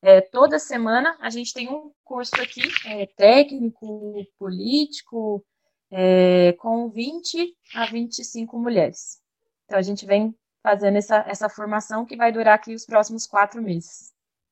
é, 0.01 0.19
toda 0.19 0.59
semana 0.59 1.15
a 1.21 1.29
gente 1.29 1.53
tem 1.53 1.69
um 1.69 1.91
curso 2.03 2.35
aqui, 2.41 2.63
é, 2.85 3.05
técnico, 3.05 4.13
político, 4.37 5.45
é, 5.89 6.53
com 6.53 6.89
20 6.89 7.55
a 7.75 7.85
25 7.85 8.59
mulheres. 8.59 9.21
Então, 9.65 9.77
a 9.77 9.81
gente 9.81 10.05
vem 10.05 10.35
fazendo 10.63 10.97
essa, 10.97 11.23
essa 11.27 11.47
formação 11.47 12.05
que 12.05 12.17
vai 12.17 12.31
durar 12.31 12.55
aqui 12.55 12.73
os 12.73 12.85
próximos 12.85 13.25
quatro 13.25 13.61
meses. 13.61 14.11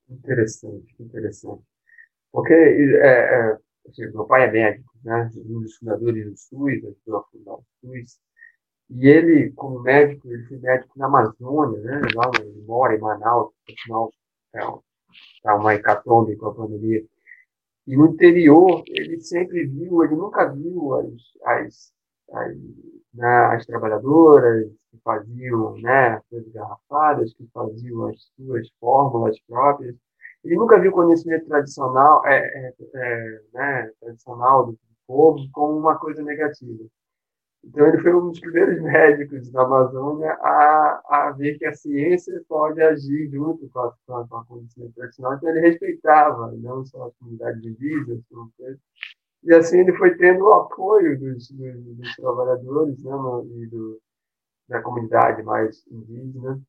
Interessante, 0.09 0.95
interessante. 0.99 1.63
Porque 2.31 2.53
é, 2.53 3.07
é, 3.07 3.57
assim, 3.87 4.07
meu 4.11 4.25
pai 4.25 4.47
é 4.47 4.51
médico, 4.51 4.91
né? 5.03 5.29
um 5.37 5.61
dos 5.61 5.75
fundadores 5.77 6.25
do 6.25 6.37
SUS, 6.37 6.83
ajudou 6.83 7.17
a 7.17 7.23
fundar 7.23 7.53
o 7.53 7.65
SUS, 7.81 8.19
e 8.89 9.07
ele, 9.07 9.51
como 9.51 9.81
médico, 9.81 10.31
ele 10.31 10.43
foi 10.45 10.57
médico 10.57 10.97
na 10.97 11.05
Amazônia, 11.05 11.79
né? 11.81 12.01
Lá 12.15 12.31
ele 12.39 12.61
mora 12.63 12.95
em 12.95 12.99
Manaus, 12.99 13.53
afinal, 13.69 14.11
é 14.55 14.59
tá 15.43 15.55
uma 15.55 15.75
hecatombe 15.75 16.35
com 16.37 16.47
a 16.47 16.55
pandemia. 16.55 17.05
E 17.85 17.95
no 17.95 18.07
interior, 18.07 18.83
ele 18.87 19.19
sempre 19.21 19.65
viu, 19.67 20.03
ele 20.03 20.15
nunca 20.15 20.47
viu 20.47 20.95
as, 20.95 21.13
as, 21.45 21.93
as, 22.33 22.57
né, 23.19 23.55
as 23.55 23.65
trabalhadoras 23.65 24.71
que 24.89 24.97
faziam 25.03 25.77
né, 25.79 26.21
as 26.34 26.47
garrafadas, 26.53 27.34
que 27.34 27.45
faziam 27.53 28.08
as 28.08 28.17
suas 28.36 28.67
fórmulas 28.79 29.38
próprias. 29.41 29.95
Ele 30.43 30.55
nunca 30.55 30.79
viu 30.79 30.91
conhecimento 30.93 31.45
tradicional, 31.47 32.25
é, 32.25 32.38
é, 32.38 32.73
é, 32.95 33.41
né, 33.53 33.91
tradicional 33.99 34.67
do 34.67 34.79
povo 35.05 35.39
como 35.51 35.77
uma 35.77 35.97
coisa 35.99 36.23
negativa. 36.23 36.86
Então, 37.62 37.88
ele 37.88 38.01
foi 38.01 38.15
um 38.15 38.29
dos 38.29 38.39
primeiros 38.39 38.79
médicos 38.82 39.51
da 39.51 39.63
Amazônia 39.63 40.32
a, 40.41 41.01
a 41.10 41.32
ver 41.32 41.58
que 41.58 41.65
a 41.65 41.73
ciência 41.73 42.41
pode 42.47 42.82
agir 42.82 43.29
junto 43.29 43.67
com 43.67 43.79
a, 43.79 43.93
com 44.08 44.15
a, 44.15 44.27
com 44.29 44.38
a 44.38 44.45
conhecimento 44.45 44.93
tradicional. 44.93 45.34
Então, 45.34 45.49
ele 45.49 45.60
respeitava 45.60 46.53
não 46.53 46.86
só 46.86 47.08
a 47.08 47.12
comunidade 47.19 47.67
indígena, 47.67 48.21
e 49.43 49.54
assim 49.54 49.80
ele 49.80 49.93
foi 49.97 50.15
tendo 50.17 50.43
o 50.43 50.54
apoio 50.54 51.17
dos, 51.19 51.49
dos, 51.52 51.84
dos 51.97 52.15
trabalhadores 52.15 53.04
né, 53.04 53.12
e 53.56 53.67
do, 53.67 54.02
da 54.67 54.82
comunidade 54.82 55.41
mais 55.43 55.84
indígena, 55.88 56.62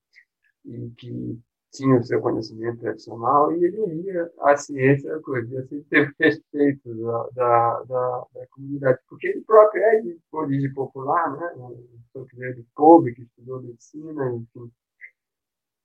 e 0.64 0.90
que 0.96 1.40
tinha 1.72 1.96
o 1.96 2.02
seu 2.02 2.20
conhecimento 2.20 2.80
tradicional 2.80 3.52
e 3.52 3.64
ele 3.64 4.02
ia 4.02 4.30
à 4.40 4.56
ciência, 4.56 5.20
coisa, 5.20 5.60
assim, 5.60 5.82
teve 5.84 6.12
respeito 6.18 6.94
da, 6.94 7.28
da, 7.32 7.82
da, 7.84 8.26
da, 8.34 8.46
comunidade, 8.50 8.98
porque 9.08 9.28
ele 9.28 9.40
próprio 9.42 9.82
é 9.82 10.00
de 10.00 10.18
origem 10.32 10.72
popular, 10.74 11.30
né? 11.36 11.52
Um 11.56 12.24
de 12.54 12.66
povo 12.74 13.04
que 13.04 13.22
estudou 13.22 13.62
medicina, 13.62 14.34
enfim. 14.34 14.70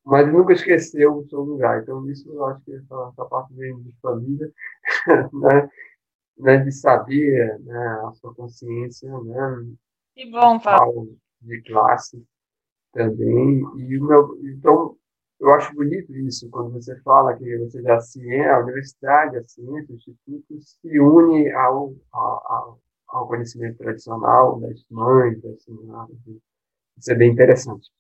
Mas 0.03 0.31
nunca 0.31 0.53
esqueceu 0.53 1.17
o 1.17 1.27
seu 1.27 1.41
lugar. 1.41 1.81
Então, 1.81 2.07
isso 2.09 2.31
eu 2.31 2.45
acho 2.45 2.63
que 2.63 2.73
essa, 2.73 3.09
essa 3.11 3.25
parte 3.25 3.53
vem 3.53 3.75
de 3.81 3.91
família, 4.01 4.51
né? 5.33 5.69
Né? 6.37 6.57
De 6.57 6.71
saber 6.71 7.59
né? 7.61 8.01
a 8.07 8.11
sua 8.13 8.33
consciência, 8.33 9.09
né? 9.21 9.65
Que 10.13 10.29
bom, 10.29 10.59
Paulo. 10.59 11.17
De 11.41 11.61
classe 11.61 12.23
também. 12.93 13.61
E 13.77 13.97
o 13.99 14.03
meu, 14.03 14.39
então, 14.43 14.97
eu 15.39 15.53
acho 15.53 15.73
bonito 15.75 16.15
isso, 16.15 16.49
quando 16.49 16.71
você 16.71 16.99
fala 17.01 17.35
que 17.35 17.57
você 17.57 17.81
da 17.81 17.99
ciência, 17.99 18.55
a 18.55 18.59
universidade, 18.59 19.37
a 19.37 19.43
ciência, 19.43 19.93
o 19.93 19.95
instituto 19.95 20.61
se 20.61 20.99
une 20.99 21.51
ao, 21.51 21.93
ao, 22.11 22.79
ao 23.07 23.27
conhecimento 23.27 23.77
tradicional 23.77 24.59
das 24.59 24.83
mães, 24.89 25.41
das 25.41 25.61
senhoras. 25.63 26.15
Isso 26.97 27.11
é 27.11 27.15
bem 27.15 27.31
interessante. 27.31 27.91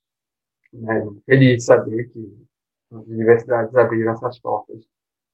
Né? 0.73 1.05
Feliz 1.25 1.65
saber 1.65 2.09
que 2.09 2.47
as 2.91 3.05
universidades 3.07 3.75
abriram 3.75 4.13
essas 4.13 4.39
portas 4.39 4.85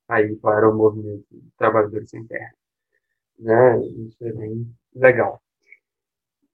aí 0.08 0.36
para 0.38 0.70
o 0.70 0.76
movimento 0.76 1.26
de 1.32 1.52
trabalhadores 1.58 2.10
sem 2.10 2.26
terra. 2.26 2.52
Né? 3.42 3.80
Isso 4.08 4.26
é 4.26 4.32
bem 4.32 4.74
legal. 4.96 5.42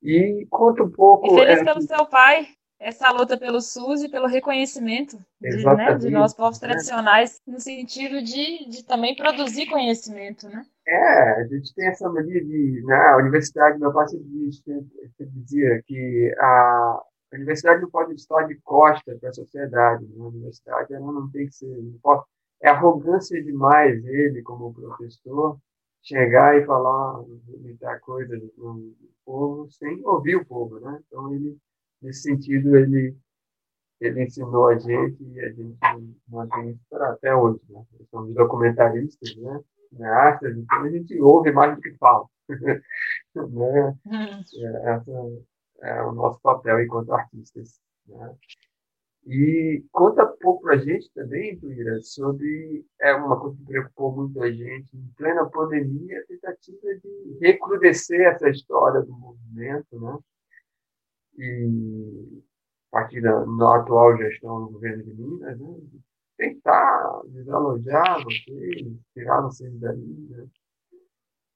E 0.01 0.47
conta 0.49 0.83
um 0.83 0.91
pouco. 0.91 1.27
E 1.27 1.39
feliz 1.39 1.59
é, 1.59 1.63
pelo 1.63 1.81
seu 1.81 2.05
pai 2.05 2.47
essa 2.79 3.11
luta 3.11 3.37
pelo 3.37 3.59
SUS 3.59 4.03
e 4.03 4.09
pelo 4.09 4.27
reconhecimento 4.27 5.17
de, 5.41 5.65
né, 5.65 5.95
de 5.95 6.09
nós 6.09 6.33
povos 6.33 6.59
tradicionais, 6.59 7.41
no 7.45 7.59
sentido 7.59 8.21
de, 8.21 8.69
de 8.69 8.83
também 8.85 9.15
produzir 9.15 9.65
conhecimento, 9.67 10.47
né? 10.47 10.63
É, 10.87 11.41
a 11.41 11.47
gente 11.47 11.73
tem 11.73 11.87
essa 11.87 12.07
mania 12.07 12.43
de, 12.43 12.83
na 12.85 13.17
né, 13.17 13.23
universidade, 13.23 13.79
meu 13.79 13.91
pai 13.91 14.07
sempre, 14.07 14.51
sempre 15.17 15.33
dizia 15.41 15.81
que 15.85 16.33
a, 16.39 16.45
a 16.45 17.35
universidade 17.35 17.81
não 17.81 17.89
pode 17.89 18.13
estar 18.13 18.43
de 18.43 18.55
costa 18.61 19.17
para 19.19 19.29
a 19.29 19.33
sociedade, 19.33 20.05
né? 20.05 20.15
a 20.19 20.27
universidade 20.27 20.93
ela 20.93 21.11
não 21.11 21.29
tem 21.31 21.47
que 21.47 21.55
ser, 21.55 21.65
não 21.65 21.99
pode, 22.01 22.23
é 22.61 22.69
arrogância 22.69 23.43
demais 23.43 24.05
ele, 24.05 24.41
como 24.43 24.73
professor, 24.73 25.57
chegar 26.07 26.57
e 26.57 26.65
falar, 26.65 27.23
imitar 27.47 27.99
coisas 27.99 28.39
do 28.39 28.95
povo 29.25 29.69
sem 29.71 30.05
ouvir 30.05 30.37
o 30.37 30.45
povo, 30.45 30.79
né? 30.79 31.01
Então 31.07 31.33
ele 31.33 31.57
nesse 32.01 32.23
sentido, 32.23 32.75
ele, 32.75 33.15
ele 33.99 34.23
ensinou 34.23 34.67
a 34.67 34.77
gente 34.77 35.23
e 35.23 35.39
a 35.39 35.51
gente 35.51 35.77
mantém 36.27 36.71
isso 36.71 36.81
para 36.89 37.11
até 37.11 37.35
hoje. 37.35 37.61
Né? 37.69 37.83
Somos 38.09 38.33
documentaristas, 38.33 39.35
né? 39.35 39.61
Artes, 40.01 40.55
então 40.57 40.81
a 40.83 40.89
gente 40.89 41.19
ouve 41.21 41.51
mais 41.51 41.75
do 41.75 41.81
que 41.81 41.93
fala. 41.93 42.25
né? 42.49 42.83
Uhum. 44.05 44.43
É, 44.57 44.91
essa 44.91 45.11
é 45.81 46.03
o 46.03 46.11
nosso 46.11 46.39
papel 46.41 46.81
enquanto 46.81 47.13
artistas. 47.13 47.79
Né? 48.05 48.35
E 49.29 49.83
conta 49.91 50.25
pouco 50.25 50.61
para 50.61 50.75
a 50.75 50.77
gente 50.77 51.11
também, 51.13 51.59
Tuíra, 51.59 52.01
sobre 52.01 52.85
é 53.01 53.13
uma 53.13 53.37
coisa 53.37 53.57
que 53.57 53.65
preocupou 53.65 54.15
muito 54.15 54.41
a 54.41 54.49
gente, 54.49 54.95
em 54.95 55.13
plena 55.17 55.45
pandemia, 55.49 56.17
a 56.17 56.25
tentativa 56.27 56.95
de 57.03 57.37
recrudescer 57.41 58.21
essa 58.21 58.49
história 58.49 59.01
do 59.01 59.11
movimento, 59.11 59.99
né? 59.99 60.17
e 61.37 62.41
a 62.89 63.01
partir 63.01 63.21
da 63.21 63.41
atual 63.75 64.17
gestão 64.17 64.65
do 64.65 64.71
governo 64.71 65.03
de 65.03 65.13
Minas, 65.13 65.59
né, 65.59 65.77
tentar 66.37 67.21
desalojar 67.27 68.23
vocês, 68.23 68.87
tirar 69.13 69.41
vocês 69.41 69.77
daí, 69.77 70.27
né? 70.29 70.47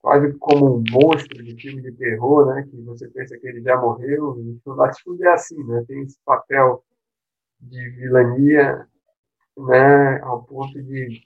quase 0.01 0.33
como 0.39 0.79
um 0.79 0.83
monstro 0.91 1.41
de 1.41 1.55
filme 1.55 1.81
de 1.81 1.93
terror, 1.93 2.53
né? 2.53 2.67
que 2.69 2.81
você 2.81 3.07
pensa 3.07 3.37
que 3.37 3.47
ele 3.47 3.61
já 3.61 3.79
morreu, 3.79 4.37
e 4.41 4.59
o 4.65 4.73
Latifúndio 4.73 5.25
é 5.25 5.33
assim, 5.33 5.63
né? 5.63 5.85
tem 5.87 6.01
esse 6.01 6.19
papel 6.25 6.83
de 7.61 7.89
vilania 7.91 8.87
né? 9.57 10.19
ao 10.21 10.43
ponto 10.43 10.81
de 10.81 11.25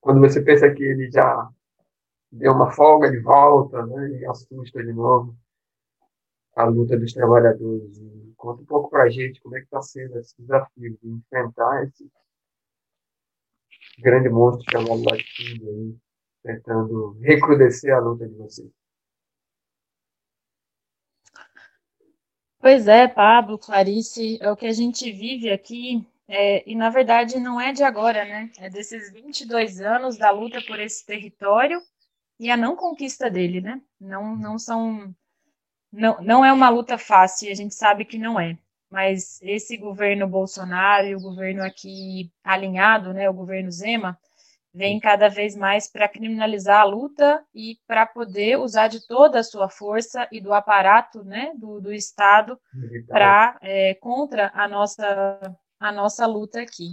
quando 0.00 0.20
você 0.20 0.42
pensa 0.42 0.68
que 0.72 0.82
ele 0.82 1.10
já 1.10 1.48
deu 2.30 2.52
uma 2.52 2.72
folga 2.72 3.10
de 3.10 3.20
volta, 3.20 3.86
né, 3.86 4.20
e 4.20 4.26
assusta 4.26 4.82
de 4.82 4.92
novo 4.92 5.36
a 6.56 6.64
luta 6.64 6.98
dos 6.98 7.12
trabalhadores. 7.12 7.98
E 7.98 8.32
conta 8.36 8.62
um 8.62 8.66
pouco 8.66 8.90
para 8.90 9.04
a 9.04 9.08
gente 9.08 9.40
como 9.40 9.56
é 9.56 9.60
que 9.60 9.66
está 9.66 9.80
sendo 9.80 10.18
esse 10.18 10.34
desafio 10.38 10.98
de 11.00 11.08
enfrentar 11.08 11.84
esse 11.84 12.10
grande 14.00 14.28
monstro 14.28 14.64
chamado 14.70 15.04
latifúndio 15.04 15.68
aí, 15.68 15.96
tentando 16.42 17.16
recrudescer 17.20 17.94
a 17.94 18.00
luta 18.00 18.26
de 18.26 18.34
vocês. 18.34 18.81
Pois 22.62 22.86
é, 22.86 23.08
Pablo, 23.08 23.58
Clarice, 23.58 24.38
é 24.40 24.48
o 24.48 24.56
que 24.56 24.66
a 24.66 24.72
gente 24.72 25.10
vive 25.10 25.50
aqui, 25.50 26.06
é, 26.28 26.62
e 26.70 26.76
na 26.76 26.90
verdade 26.90 27.40
não 27.40 27.60
é 27.60 27.72
de 27.72 27.82
agora, 27.82 28.24
né? 28.24 28.52
É 28.56 28.70
desses 28.70 29.12
22 29.12 29.80
anos 29.80 30.16
da 30.16 30.30
luta 30.30 30.62
por 30.62 30.78
esse 30.78 31.04
território 31.04 31.82
e 32.38 32.52
a 32.52 32.56
não 32.56 32.76
conquista 32.76 33.28
dele, 33.28 33.60
né? 33.60 33.82
Não, 34.00 34.36
não 34.36 34.60
são. 34.60 35.12
Não, 35.92 36.22
não 36.22 36.44
é 36.44 36.52
uma 36.52 36.68
luta 36.68 36.98
fácil, 36.98 37.50
a 37.50 37.54
gente 37.54 37.74
sabe 37.74 38.04
que 38.04 38.16
não 38.18 38.38
é. 38.38 38.56
Mas 38.90 39.40
esse 39.42 39.76
governo 39.76 40.28
Bolsonaro 40.28 41.08
e 41.08 41.16
o 41.16 41.20
governo 41.20 41.64
aqui 41.64 42.30
alinhado, 42.44 43.12
né, 43.12 43.28
o 43.28 43.34
governo 43.34 43.72
Zema, 43.72 44.16
vem 44.74 44.98
cada 44.98 45.28
vez 45.28 45.54
mais 45.54 45.90
para 45.90 46.08
criminalizar 46.08 46.80
a 46.80 46.84
luta 46.84 47.44
e 47.54 47.78
para 47.86 48.06
poder 48.06 48.58
usar 48.58 48.88
de 48.88 49.06
toda 49.06 49.40
a 49.40 49.44
sua 49.44 49.68
força 49.68 50.26
e 50.32 50.40
do 50.40 50.52
aparato 50.52 51.22
né, 51.24 51.52
do, 51.56 51.80
do 51.80 51.92
Estado 51.92 52.58
para 53.06 53.58
é, 53.60 53.94
contra 53.94 54.50
a 54.54 54.66
nossa, 54.66 55.56
a 55.78 55.92
nossa 55.92 56.26
luta 56.26 56.60
aqui. 56.60 56.92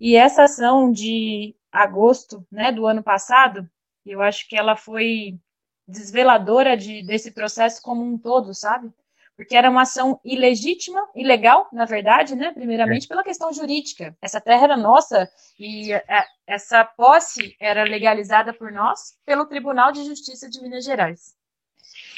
E 0.00 0.16
essa 0.16 0.44
ação 0.44 0.90
de 0.90 1.54
agosto 1.70 2.46
né, 2.50 2.72
do 2.72 2.86
ano 2.86 3.02
passado, 3.02 3.68
eu 4.04 4.20
acho 4.20 4.48
que 4.48 4.56
ela 4.56 4.76
foi 4.76 5.38
desveladora 5.86 6.76
de, 6.76 7.02
desse 7.06 7.30
processo 7.30 7.80
como 7.80 8.02
um 8.02 8.18
todo, 8.18 8.52
sabe? 8.52 8.92
Porque 9.36 9.54
era 9.54 9.70
uma 9.70 9.82
ação 9.82 10.18
ilegítima, 10.24 11.06
ilegal, 11.14 11.68
na 11.70 11.84
verdade, 11.84 12.34
né? 12.34 12.52
Primeiramente 12.52 13.04
é. 13.04 13.08
pela 13.08 13.22
questão 13.22 13.52
jurídica. 13.52 14.16
Essa 14.20 14.40
terra 14.40 14.64
era 14.64 14.76
nossa 14.76 15.30
e 15.58 15.92
a, 15.92 15.98
é, 15.98 16.24
essa 16.46 16.84
posse 16.84 17.54
era 17.60 17.84
legalizada 17.84 18.52
por 18.54 18.72
nós 18.72 19.14
pelo 19.26 19.46
Tribunal 19.46 19.92
de 19.92 20.04
Justiça 20.04 20.48
de 20.48 20.60
Minas 20.62 20.84
Gerais. 20.84 21.34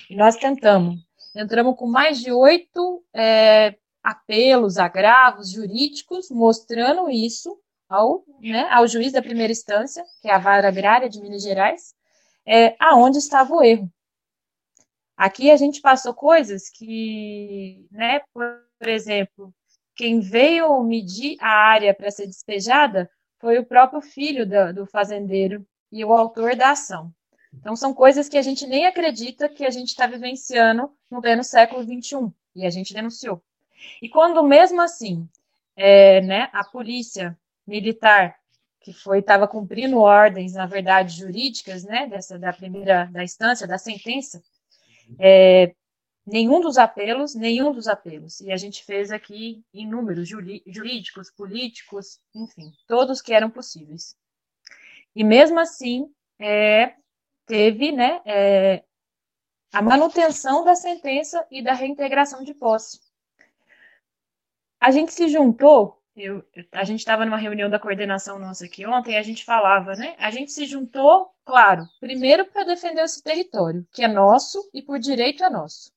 E 0.09 0.17
nós 0.17 0.37
tentamos. 0.37 0.97
Entramos 1.35 1.77
com 1.77 1.87
mais 1.87 2.21
de 2.21 2.33
oito 2.33 3.05
é, 3.13 3.75
apelos, 4.03 4.79
agravos 4.79 5.51
jurídicos, 5.51 6.31
mostrando 6.31 7.11
isso 7.11 7.59
ao, 7.89 8.25
né, 8.41 8.69
ao 8.71 8.87
juiz 8.87 9.13
da 9.13 9.23
primeira 9.23 9.53
instância, 9.53 10.05
que 10.23 10.29
é 10.29 10.35
a 10.35 10.39
vara 10.39 10.69
agrária 10.69 11.09
de 11.09 11.21
Minas 11.21 11.43
Gerais, 11.43 11.95
é, 12.47 12.77
aonde 12.79 13.19
estava 13.19 13.55
o 13.55 13.63
erro. 13.63 13.91
Aqui 15.19 15.51
a 15.51 15.57
gente 15.57 15.81
passou 15.81 16.15
coisas 16.15 16.71
que, 16.71 17.85
né, 17.91 18.21
por 18.33 18.63
exemplo, 18.87 19.53
quem 19.97 20.21
veio 20.21 20.81
medir 20.85 21.37
a 21.41 21.49
área 21.49 21.93
para 21.93 22.09
ser 22.09 22.29
despejada 22.29 23.11
foi 23.41 23.59
o 23.59 23.67
próprio 23.67 24.01
filho 24.01 24.47
do, 24.47 24.73
do 24.73 24.87
fazendeiro 24.87 25.67
e 25.91 26.05
o 26.05 26.13
autor 26.13 26.55
da 26.55 26.71
ação. 26.71 27.13
Então, 27.53 27.75
são 27.75 27.93
coisas 27.93 28.29
que 28.29 28.39
a 28.39 28.43
gente 28.43 28.65
nem 28.65 28.87
acredita 28.87 29.49
que 29.49 29.65
a 29.67 29.71
gente 29.71 29.89
está 29.89 30.07
vivenciando 30.07 30.89
no 31.11 31.21
pleno 31.21 31.43
século 31.43 31.83
XXI, 31.83 32.33
e 32.55 32.65
a 32.65 32.71
gente 32.71 32.95
denunciou. 32.95 33.43
E 34.01 34.09
quando, 34.09 34.41
mesmo 34.45 34.81
assim, 34.81 35.29
é, 35.75 36.21
né, 36.21 36.49
a 36.53 36.63
polícia 36.63 37.37
militar, 37.67 38.37
que 38.81 38.93
foi 38.93 39.19
estava 39.19 39.49
cumprindo 39.49 39.99
ordens, 39.99 40.53
na 40.53 40.67
verdade, 40.67 41.17
jurídicas, 41.17 41.83
né, 41.83 42.07
dessa 42.07 42.39
da 42.39 42.53
primeira 42.53 43.07
da 43.07 43.25
instância, 43.25 43.67
da 43.67 43.79
sentença, 43.79 44.41
é, 45.19 45.75
nenhum 46.27 46.61
dos 46.61 46.77
apelos, 46.77 47.35
nenhum 47.35 47.73
dos 47.73 47.89
apelos. 47.89 48.41
E 48.41 48.53
a 48.53 48.57
gente 48.57 48.85
fez 48.85 49.11
aqui 49.11 49.65
inúmeros 49.73 50.29
jurídicos, 50.29 51.31
políticos, 51.31 52.21
enfim, 52.35 52.73
todos 52.87 53.23
que 53.23 53.33
eram 53.33 53.51
possíveis. 53.51 54.17
E 55.15 55.25
mesmo 55.25 55.59
assim, 55.59 56.13
é, 56.39 56.95
teve 57.47 57.93
né, 57.93 58.21
é, 58.25 58.85
a 59.73 59.83
manutenção 59.83 60.65
da 60.65 60.75
sentença 60.75 61.47
e 61.51 61.63
da 61.63 61.73
reintegração 61.73 62.45
de 62.45 62.55
posse. 62.55 63.01
A 64.81 64.91
gente 64.91 65.13
se 65.13 65.29
juntou, 65.29 65.98
eu, 66.21 66.45
a 66.73 66.85
gente 66.85 67.01
estava 67.01 67.25
numa 67.25 67.37
reunião 67.37 67.71
da 67.71 67.79
coordenação 67.79 68.39
nossa 68.39 68.65
aqui 68.65 68.87
ontem, 68.87 69.17
a 69.17 69.23
gente 69.23 69.45
falava, 69.45 69.95
né? 69.95 70.15
A 70.19 70.31
gente 70.31 70.53
se 70.53 70.67
juntou 70.67 71.33
Claro, 71.49 71.89
primeiro 71.99 72.45
para 72.45 72.63
defender 72.63 73.01
esse 73.01 73.23
território, 73.23 73.83
que 73.91 74.05
é 74.05 74.07
nosso 74.07 74.69
e 74.75 74.83
por 74.83 74.99
direito 74.99 75.43
é 75.43 75.49
nosso, 75.49 75.91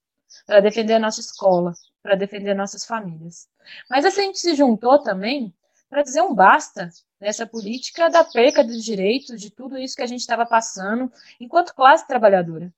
para 0.45 0.61
defender 0.61 0.93
a 0.93 0.99
nossa 0.99 1.19
escola, 1.19 1.73
para 2.01 2.15
defender 2.15 2.53
nossas 2.53 2.85
famílias. 2.85 3.49
Mas 3.89 4.05
a 4.05 4.09
gente 4.09 4.39
se 4.39 4.55
juntou 4.55 5.03
também 5.03 5.53
para 5.89 6.03
dizer 6.03 6.21
um 6.21 6.33
basta 6.33 6.89
nessa 7.19 7.45
política 7.45 8.09
da 8.09 8.23
perca 8.23 8.63
dos 8.63 8.81
direitos, 8.81 9.41
de 9.41 9.49
tudo 9.49 9.77
isso 9.77 9.93
que 9.93 10.03
a 10.03 10.07
gente 10.07 10.21
estava 10.21 10.45
passando 10.45 11.11
enquanto 11.37 11.75
classe 11.75 12.07
trabalhadora. 12.07 12.73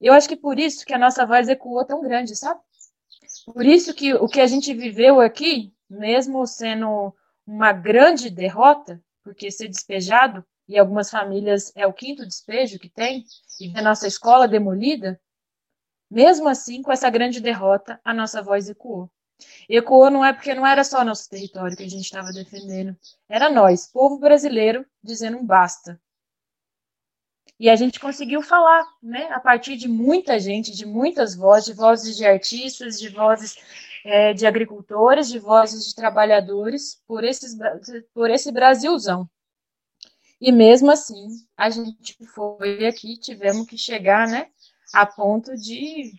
Eu 0.00 0.12
acho 0.12 0.28
que 0.28 0.34
por 0.34 0.58
isso 0.58 0.84
que 0.84 0.92
a 0.92 0.98
nossa 0.98 1.24
voz 1.24 1.48
ecoou 1.48 1.84
tão 1.84 2.02
grande, 2.02 2.34
sabe? 2.34 2.60
Por 3.54 3.64
isso 3.64 3.94
que 3.94 4.12
o 4.14 4.26
que 4.26 4.40
a 4.40 4.48
gente 4.48 4.74
viveu 4.74 5.20
aqui, 5.20 5.72
mesmo 5.90 6.46
sendo 6.46 7.12
uma 7.44 7.72
grande 7.72 8.30
derrota, 8.30 9.02
porque 9.24 9.50
ser 9.50 9.68
despejado 9.68 10.44
e 10.68 10.78
algumas 10.78 11.10
famílias 11.10 11.72
é 11.74 11.84
o 11.84 11.92
quinto 11.92 12.24
despejo 12.24 12.78
que 12.78 12.88
tem, 12.88 13.24
e 13.58 13.76
a 13.76 13.82
nossa 13.82 14.06
escola 14.06 14.46
demolida, 14.46 15.20
mesmo 16.08 16.48
assim, 16.48 16.80
com 16.80 16.92
essa 16.92 17.10
grande 17.10 17.40
derrota, 17.40 18.00
a 18.04 18.14
nossa 18.14 18.40
voz 18.40 18.68
ecoou. 18.68 19.10
Ecoou 19.68 20.10
não 20.10 20.24
é 20.24 20.32
porque 20.32 20.54
não 20.54 20.66
era 20.66 20.84
só 20.84 21.04
nosso 21.04 21.28
território 21.28 21.76
que 21.76 21.82
a 21.82 21.88
gente 21.88 22.04
estava 22.04 22.32
defendendo, 22.32 22.96
era 23.28 23.50
nós, 23.50 23.86
povo 23.86 24.18
brasileiro, 24.18 24.86
dizendo 25.02 25.38
um 25.38 25.44
basta. 25.44 26.00
E 27.58 27.68
a 27.68 27.76
gente 27.76 28.00
conseguiu 28.00 28.40
falar, 28.40 28.86
né, 29.02 29.28
a 29.32 29.40
partir 29.40 29.76
de 29.76 29.88
muita 29.88 30.38
gente, 30.38 30.72
de 30.72 30.86
muitas 30.86 31.34
vozes, 31.34 31.66
de 31.66 31.72
vozes 31.74 32.16
de 32.16 32.24
artistas, 32.24 32.98
de 32.98 33.08
vozes 33.08 33.56
é, 34.04 34.32
de 34.32 34.46
agricultores, 34.46 35.28
de 35.28 35.38
vozes 35.38 35.86
de 35.86 35.94
trabalhadores, 35.94 37.00
por, 37.06 37.24
esses, 37.24 37.56
por 38.14 38.30
esse 38.30 38.50
Brasilzão. 38.50 39.28
E 40.40 40.50
mesmo 40.50 40.90
assim, 40.90 41.28
a 41.56 41.68
gente 41.68 42.16
foi 42.34 42.86
aqui, 42.86 43.18
tivemos 43.18 43.66
que 43.66 43.76
chegar, 43.76 44.26
né, 44.26 44.48
a 44.94 45.04
ponto 45.04 45.54
de, 45.54 46.12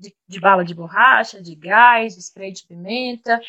de, 0.00 0.14
de 0.26 0.40
bala 0.40 0.64
de 0.64 0.74
borracha, 0.74 1.42
de 1.42 1.54
gás, 1.54 2.14
de 2.14 2.22
spray 2.22 2.50
de 2.50 2.66
pimenta, 2.66 3.40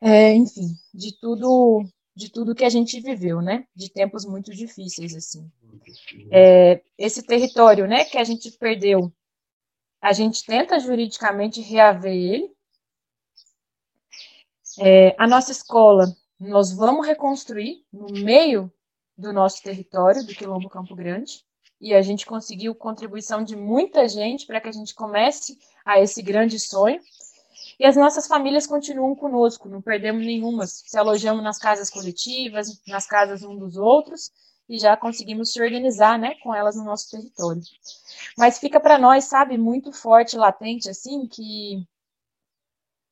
é, 0.00 0.34
enfim, 0.34 0.74
de 0.92 1.18
tudo, 1.18 1.84
de 2.14 2.30
tudo 2.30 2.54
que 2.54 2.64
a 2.64 2.68
gente 2.68 3.00
viveu, 3.00 3.40
né, 3.40 3.64
de 3.74 3.90
tempos 3.90 4.26
muito 4.26 4.54
difíceis, 4.54 5.14
assim. 5.14 5.50
É, 6.30 6.82
esse 6.98 7.22
território, 7.22 7.86
né, 7.86 8.04
que 8.04 8.18
a 8.18 8.24
gente 8.24 8.50
perdeu, 8.58 9.10
a 10.00 10.12
gente 10.12 10.44
tenta 10.44 10.78
juridicamente 10.78 11.60
reaver 11.60 12.12
ele. 12.12 12.57
É, 14.80 15.14
a 15.18 15.26
nossa 15.26 15.50
escola, 15.50 16.06
nós 16.38 16.72
vamos 16.72 17.06
reconstruir 17.06 17.84
no 17.92 18.06
meio 18.24 18.72
do 19.16 19.32
nosso 19.32 19.62
território, 19.62 20.24
do 20.24 20.34
Quilombo 20.34 20.68
Campo 20.68 20.94
Grande, 20.94 21.44
e 21.80 21.94
a 21.94 22.02
gente 22.02 22.24
conseguiu 22.26 22.74
contribuição 22.74 23.42
de 23.42 23.56
muita 23.56 24.08
gente 24.08 24.46
para 24.46 24.60
que 24.60 24.68
a 24.68 24.72
gente 24.72 24.94
comece 24.94 25.58
a 25.84 26.00
esse 26.00 26.22
grande 26.22 26.58
sonho. 26.58 27.00
E 27.78 27.84
as 27.84 27.96
nossas 27.96 28.26
famílias 28.26 28.66
continuam 28.66 29.14
conosco, 29.14 29.68
não 29.68 29.80
perdemos 29.80 30.24
nenhuma. 30.24 30.66
Se 30.66 30.98
alojamos 30.98 31.42
nas 31.42 31.58
casas 31.58 31.90
coletivas, 31.90 32.80
nas 32.86 33.06
casas 33.06 33.42
um 33.42 33.56
dos 33.56 33.76
outros, 33.76 34.32
e 34.68 34.78
já 34.78 34.96
conseguimos 34.96 35.52
se 35.52 35.62
organizar 35.62 36.18
né, 36.18 36.34
com 36.42 36.54
elas 36.54 36.76
no 36.76 36.84
nosso 36.84 37.10
território. 37.10 37.62
Mas 38.36 38.58
fica 38.58 38.78
para 38.78 38.98
nós, 38.98 39.24
sabe, 39.24 39.56
muito 39.56 39.92
forte, 39.92 40.36
latente, 40.36 40.90
assim, 40.90 41.26
que 41.26 41.86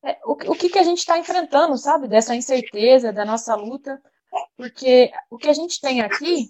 é, 0.06 0.18
o, 0.24 0.32
o 0.32 0.54
que, 0.54 0.68
que 0.68 0.78
a 0.78 0.84
gente 0.84 0.98
está 0.98 1.18
enfrentando, 1.18 1.76
sabe, 1.76 2.06
dessa 2.06 2.34
incerteza, 2.34 3.12
da 3.12 3.24
nossa 3.24 3.56
luta, 3.56 4.00
porque 4.56 5.10
o 5.28 5.36
que 5.36 5.48
a 5.48 5.52
gente 5.52 5.80
tem 5.80 6.00
aqui, 6.00 6.48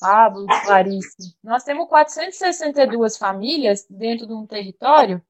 Pablo, 0.00 0.46
Clarice, 0.64 1.36
nós 1.44 1.64
temos 1.64 1.86
462 1.88 3.18
famílias 3.18 3.86
dentro 3.90 4.26
de 4.26 4.32
um 4.32 4.46
território 4.46 5.22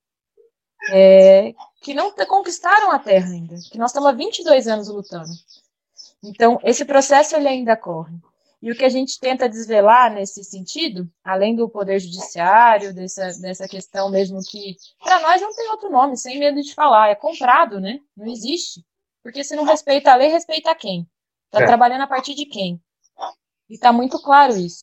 é, 0.90 1.52
que 1.82 1.94
não 1.94 2.12
conquistaram 2.12 2.92
a 2.92 2.98
terra 3.00 3.28
ainda, 3.28 3.56
que 3.72 3.78
nós 3.78 3.90
estamos 3.90 4.08
há 4.08 4.12
22 4.12 4.68
anos 4.68 4.88
lutando. 4.88 5.30
Então, 6.22 6.60
esse 6.62 6.84
processo 6.84 7.34
ele 7.34 7.48
ainda 7.48 7.76
corre. 7.76 8.14
E 8.60 8.72
o 8.72 8.76
que 8.76 8.84
a 8.84 8.88
gente 8.88 9.20
tenta 9.20 9.48
desvelar 9.48 10.12
nesse 10.12 10.42
sentido, 10.42 11.08
além 11.22 11.54
do 11.54 11.68
poder 11.68 12.00
judiciário, 12.00 12.92
dessa, 12.92 13.28
dessa 13.40 13.68
questão 13.68 14.10
mesmo 14.10 14.40
que, 14.42 14.76
para 14.98 15.20
nós, 15.20 15.40
não 15.40 15.54
tem 15.54 15.70
outro 15.70 15.88
nome, 15.90 16.16
sem 16.16 16.38
medo 16.38 16.60
de 16.60 16.74
falar, 16.74 17.08
é 17.08 17.14
comprado, 17.14 17.80
né? 17.80 18.00
Não 18.16 18.26
existe. 18.26 18.84
Porque 19.22 19.44
se 19.44 19.54
não 19.54 19.62
respeita 19.64 20.10
a 20.10 20.16
lei, 20.16 20.28
respeita 20.28 20.74
quem? 20.74 21.08
Está 21.46 21.62
é. 21.62 21.66
trabalhando 21.66 22.02
a 22.02 22.06
partir 22.08 22.34
de 22.34 22.46
quem? 22.46 22.80
E 23.68 23.74
está 23.74 23.92
muito 23.92 24.20
claro 24.20 24.56
isso. 24.56 24.82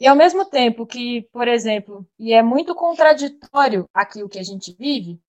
E 0.00 0.06
ao 0.06 0.16
mesmo 0.16 0.44
tempo 0.44 0.86
que, 0.86 1.22
por 1.32 1.46
exemplo, 1.46 2.06
e 2.18 2.32
é 2.32 2.42
muito 2.42 2.74
contraditório 2.74 3.88
aqui 3.94 4.22
o 4.22 4.28
que 4.28 4.38
a 4.38 4.42
gente 4.42 4.74
vive, 4.78 5.20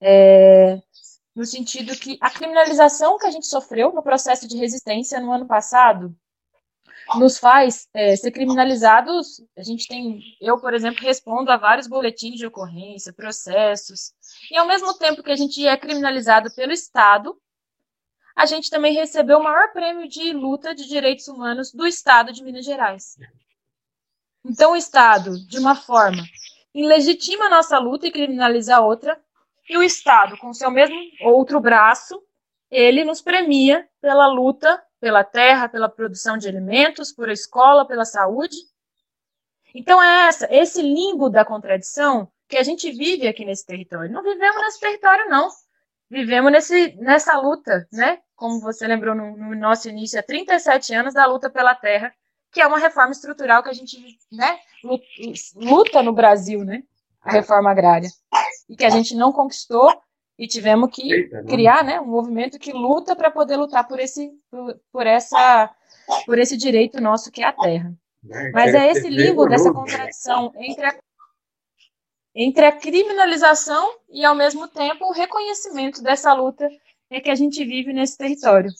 é, 0.00 0.80
no 1.34 1.46
sentido 1.46 1.96
que 1.96 2.18
a 2.20 2.30
criminalização 2.30 3.16
que 3.16 3.26
a 3.26 3.30
gente 3.30 3.46
sofreu 3.46 3.92
no 3.92 4.02
processo 4.02 4.46
de 4.46 4.56
resistência 4.56 5.20
no 5.20 5.32
ano 5.32 5.46
passado 5.46 6.14
nos 7.16 7.38
faz 7.38 7.88
é, 7.94 8.14
ser 8.16 8.30
criminalizados. 8.30 9.40
A 9.56 9.62
gente 9.62 9.86
tem, 9.88 10.20
eu, 10.40 10.58
por 10.58 10.74
exemplo, 10.74 11.02
respondo 11.02 11.50
a 11.50 11.56
vários 11.56 11.86
boletins 11.86 12.36
de 12.36 12.46
ocorrência, 12.46 13.12
processos, 13.12 14.12
e 14.50 14.56
ao 14.56 14.66
mesmo 14.66 14.92
tempo 14.94 15.22
que 15.22 15.30
a 15.30 15.36
gente 15.36 15.66
é 15.66 15.76
criminalizado 15.76 16.54
pelo 16.54 16.72
Estado, 16.72 17.40
a 18.36 18.46
gente 18.46 18.70
também 18.70 18.94
recebeu 18.94 19.38
o 19.38 19.42
maior 19.42 19.72
prêmio 19.72 20.08
de 20.08 20.32
luta 20.32 20.74
de 20.74 20.86
direitos 20.86 21.26
humanos 21.26 21.72
do 21.72 21.86
Estado 21.86 22.32
de 22.32 22.44
Minas 22.44 22.64
Gerais. 22.64 23.16
Então, 24.44 24.72
o 24.72 24.76
Estado, 24.76 25.38
de 25.46 25.58
uma 25.58 25.74
forma, 25.74 26.22
ilegitima 26.72 27.46
a 27.46 27.50
nossa 27.50 27.78
luta 27.78 28.06
e 28.06 28.12
criminaliza 28.12 28.76
a 28.76 28.80
outra, 28.80 29.20
e 29.68 29.76
o 29.76 29.82
Estado, 29.82 30.38
com 30.38 30.54
seu 30.54 30.70
mesmo 30.70 30.96
outro 31.22 31.60
braço, 31.60 32.22
ele 32.70 33.04
nos 33.04 33.20
premia 33.20 33.88
pela 34.00 34.26
luta 34.26 34.82
pela 35.00 35.24
terra, 35.24 35.68
pela 35.68 35.88
produção 35.88 36.36
de 36.36 36.48
alimentos, 36.48 37.12
por 37.12 37.28
escola, 37.28 37.86
pela 37.86 38.04
saúde. 38.04 38.56
Então 39.74 40.02
é 40.02 40.28
essa, 40.28 40.48
esse 40.50 40.82
limbo 40.82 41.28
da 41.28 41.44
contradição 41.44 42.30
que 42.48 42.56
a 42.56 42.62
gente 42.62 42.90
vive 42.90 43.28
aqui 43.28 43.44
nesse 43.44 43.64
território. 43.66 44.10
Não 44.10 44.22
vivemos 44.22 44.62
nesse 44.62 44.80
território, 44.80 45.28
não. 45.28 45.48
Vivemos 46.10 46.50
nesse, 46.50 46.96
nessa 46.96 47.38
luta, 47.38 47.86
né? 47.92 48.18
Como 48.34 48.60
você 48.60 48.86
lembrou 48.86 49.14
no, 49.14 49.36
no 49.36 49.54
nosso 49.54 49.88
início, 49.88 50.18
há 50.18 50.22
37 50.22 50.94
anos 50.94 51.14
da 51.14 51.26
luta 51.26 51.50
pela 51.50 51.74
terra, 51.74 52.12
que 52.50 52.60
é 52.60 52.66
uma 52.66 52.78
reforma 52.78 53.12
estrutural 53.12 53.62
que 53.62 53.68
a 53.68 53.74
gente 53.74 54.18
né, 54.32 54.58
luta 55.54 56.02
no 56.02 56.14
Brasil, 56.14 56.64
né? 56.64 56.82
A 57.20 57.32
reforma 57.32 57.70
agrária. 57.70 58.08
E 58.68 58.76
que 58.76 58.84
a 58.84 58.90
gente 58.90 59.14
não 59.14 59.32
conquistou 59.32 60.00
e 60.38 60.46
tivemos 60.46 60.90
que 60.90 61.12
Eita, 61.12 61.42
criar 61.44 61.82
né, 61.82 62.00
um 62.00 62.06
movimento 62.06 62.58
que 62.58 62.72
luta 62.72 63.16
para 63.16 63.30
poder 63.30 63.56
lutar 63.56 63.88
por 63.88 63.98
esse, 63.98 64.30
por, 64.50 64.80
por, 64.92 65.06
essa, 65.06 65.68
por 66.24 66.38
esse 66.38 66.56
direito 66.56 67.00
nosso 67.00 67.32
que 67.32 67.42
é 67.42 67.46
a 67.46 67.52
terra. 67.52 67.92
É, 68.30 68.50
Mas 68.52 68.74
é 68.74 68.90
esse 68.90 69.08
limbo 69.08 69.46
dessa 69.46 69.72
contradição 69.72 70.52
entre 70.56 70.86
a, 70.86 70.96
entre 72.34 72.66
a 72.66 72.72
criminalização 72.72 73.96
e, 74.08 74.24
ao 74.24 74.34
mesmo 74.34 74.68
tempo, 74.68 75.06
o 75.06 75.12
reconhecimento 75.12 76.02
dessa 76.02 76.32
luta 76.32 76.68
é 77.10 77.20
que 77.20 77.30
a 77.30 77.34
gente 77.34 77.64
vive 77.64 77.92
nesse 77.92 78.16
território 78.16 78.70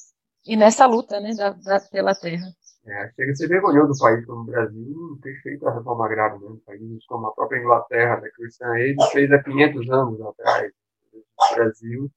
e 0.47 0.57
nessa 0.57 0.87
luta 0.87 1.19
né, 1.21 1.35
da, 1.35 1.51
da 1.51 1.81
pela 1.81 2.15
terra. 2.15 2.47
É, 2.87 3.11
chega 3.17 3.33
a 3.33 3.35
ser 3.35 3.49
vergonhoso 3.49 3.93
do 3.93 3.99
país 3.99 4.25
como 4.25 4.43
o 4.43 4.45
Brasil 4.45 5.19
ter 5.23 5.35
feito 5.43 5.67
a 5.69 5.75
reforma 5.75 6.07
agrária, 6.07 6.39
né? 6.39 6.57
países 6.65 7.05
como 7.07 7.27
a 7.27 7.35
própria 7.35 7.59
Inglaterra, 7.59 8.17
da 8.17 8.31
Christian 8.31 8.71
Aid, 8.71 8.97
fez 9.11 9.31
há 9.31 9.43
500 9.43 9.91
anos 9.91 10.21
atrás. 10.23 10.73
Brasil 11.55 12.11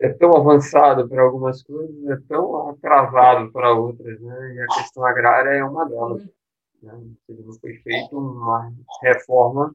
é 0.00 0.08
tão 0.10 0.36
avançado 0.36 1.08
para 1.08 1.22
algumas 1.22 1.62
coisas, 1.62 2.06
é 2.06 2.16
tão 2.28 2.70
atrasado 2.70 3.50
para 3.50 3.72
outras, 3.72 4.20
né? 4.20 4.54
E 4.54 4.60
a 4.60 4.66
questão 4.66 5.04
agrária 5.04 5.50
é 5.50 5.64
uma 5.64 5.88
delas. 5.88 6.24
Né? 6.82 6.92
Foi 7.60 7.74
feita 7.78 8.16
uma 8.16 8.72
reforma 9.02 9.74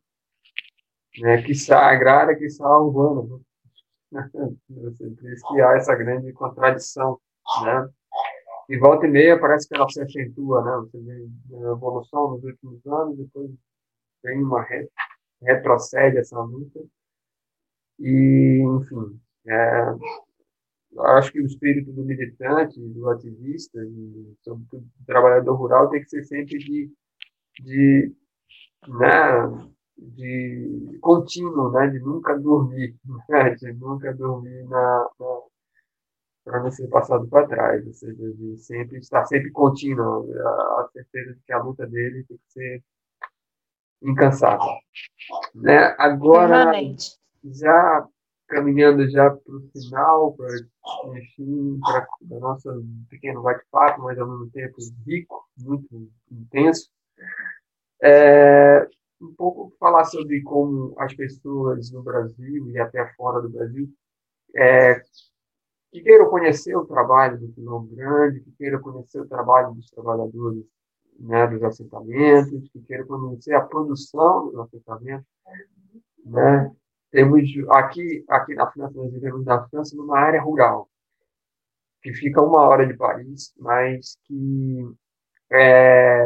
né, 1.20 1.42
que 1.42 1.52
está 1.52 1.92
agrária, 1.92 2.36
que 2.38 2.46
está 2.46 2.66
urbana. 2.80 3.40
Né? 4.12 4.30
Por 4.68 5.30
isso 5.32 5.48
que 5.54 5.62
há 5.62 5.76
essa 5.76 5.96
grande 5.96 6.32
contradição, 6.34 7.20
né? 7.64 7.90
E 8.70 8.78
volta 8.78 9.06
e 9.06 9.10
meia 9.10 9.38
parece 9.38 9.68
que 9.68 9.76
ela 9.76 9.90
se 9.90 10.02
acentua, 10.02 10.64
né? 10.64 10.72
Você 10.78 10.98
vê 11.00 11.68
a 11.68 11.72
evolução 11.72 12.32
nos 12.32 12.44
últimos 12.44 12.86
anos, 12.86 13.18
depois 13.18 13.52
tem 14.22 14.42
uma 14.42 14.64
re 14.64 14.90
retrocede 15.42 16.18
essa 16.18 16.40
luta. 16.40 16.80
E, 18.00 18.62
enfim, 18.62 19.20
é, 19.48 19.96
acho 21.18 21.32
que 21.32 21.42
o 21.42 21.46
espírito 21.46 21.92
do 21.92 22.04
militante, 22.04 22.80
do 22.80 23.10
ativista, 23.10 23.80
e, 23.84 24.36
sobretudo 24.42 24.84
do 24.84 25.06
trabalhador 25.06 25.56
rural, 25.56 25.90
tem 25.90 26.02
que 26.02 26.10
ser 26.10 26.24
sempre 26.24 26.58
de, 26.58 26.92
de, 27.60 28.16
né, 28.88 29.70
de 29.98 31.00
contínuo, 31.02 31.72
né, 31.72 31.88
de 31.88 32.00
nunca 32.00 32.38
dormir, 32.38 32.96
né, 33.30 33.56
de 33.56 33.74
nunca 33.74 34.14
dormir 34.14 34.64
na, 34.66 35.10
na 35.20 35.42
para 36.44 36.62
não 36.62 36.72
ser 36.72 36.88
passado 36.90 37.28
para 37.28 37.48
trás, 37.48 37.86
ou 37.88 37.94
seja, 37.94 38.34
de 38.34 38.58
sempre 38.58 38.98
estar 38.98 39.26
sempre 39.26 39.50
contínuo, 39.52 40.30
a, 40.46 40.90
certeza 40.92 41.34
de 41.34 41.40
que 41.42 41.54
a 41.54 41.64
luta 41.64 41.88
dele 41.88 42.26
tem 42.28 42.38
que 42.38 42.52
ser 42.52 42.84
incansável. 44.02 44.74
Né? 45.56 45.96
Agora, 45.98 46.70
já 47.44 48.08
caminhando 48.48 49.10
já 49.10 49.30
para 49.30 49.56
o 49.56 49.70
final, 49.72 50.34
para 50.34 50.48
enfim, 51.18 51.80
para 51.82 52.08
o 52.22 52.40
nosso 52.40 52.86
pequeno 53.10 53.42
bate-papo, 53.42 54.04
mas 54.04 54.18
ao 54.20 54.28
mesmo 54.28 54.50
tempo 54.52 54.78
rico, 55.06 55.48
muito 55.58 56.12
intenso, 56.32 56.90
é, 58.02 58.88
um 59.22 59.34
pouco 59.34 59.76
falar 59.80 60.06
sobre 60.06 60.42
como 60.44 60.94
as 61.00 61.14
pessoas 61.16 61.92
no 61.92 62.04
Brasil 62.04 62.70
e 62.70 62.78
até 62.78 63.14
fora 63.16 63.42
do 63.42 63.50
Brasil 63.50 63.90
é, 64.56 65.02
que 65.92 66.02
queiram 66.02 66.30
conhecer 66.30 66.76
o 66.76 66.86
trabalho 66.86 67.40
do 67.40 67.48
Pilão 67.50 67.86
Grande, 67.86 68.42
que 68.42 68.52
queiram 68.54 68.82
conhecer 68.82 69.22
o 69.22 69.28
trabalho 69.28 69.74
dos 69.74 69.90
trabalhadores 69.90 70.66
né, 71.20 71.48
dos 71.48 71.64
assentamentos, 71.64 72.70
que 72.70 72.82
queiram 72.82 73.06
conhecer 73.06 73.54
a 73.54 73.62
produção 73.62 74.50
dos 74.50 74.60
assentamentos, 74.60 75.28
né, 76.26 76.72
temos 77.14 77.44
aqui, 77.70 78.26
aqui 78.28 78.56
na 78.56 78.70
França, 78.72 78.94
nós 78.96 79.14
vivemos 79.14 79.46
na 79.46 79.64
França 79.70 79.96
numa 79.96 80.18
área 80.18 80.42
rural, 80.42 80.90
que 82.02 82.12
fica 82.12 82.42
uma 82.42 82.62
hora 82.64 82.88
de 82.88 82.96
Paris, 82.96 83.54
mas 83.60 84.18
que 84.24 84.92
é, 85.52 86.26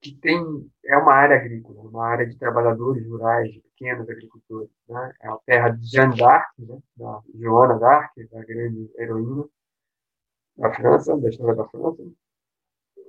que 0.00 0.12
tem 0.16 0.68
é 0.84 0.96
uma 0.96 1.14
área 1.14 1.36
agrícola, 1.36 1.82
uma 1.82 2.04
área 2.04 2.26
de 2.26 2.36
trabalhadores 2.36 3.08
rurais, 3.08 3.52
de 3.52 3.60
pequenos 3.60 4.10
agricultores, 4.10 4.70
né? 4.88 5.14
É 5.20 5.28
a 5.28 5.38
terra 5.46 5.68
de 5.68 5.86
Jeanne 5.86 6.16
d'Arc, 6.16 6.50
né? 6.58 6.78
da 6.96 7.22
Joana 7.38 7.78
d'Arc, 7.78 8.12
da 8.28 8.44
grande 8.44 8.90
heroína 8.98 9.44
da 10.56 10.74
França, 10.74 11.16
da 11.16 11.28
história 11.28 11.54
da 11.54 11.68
França. 11.68 12.02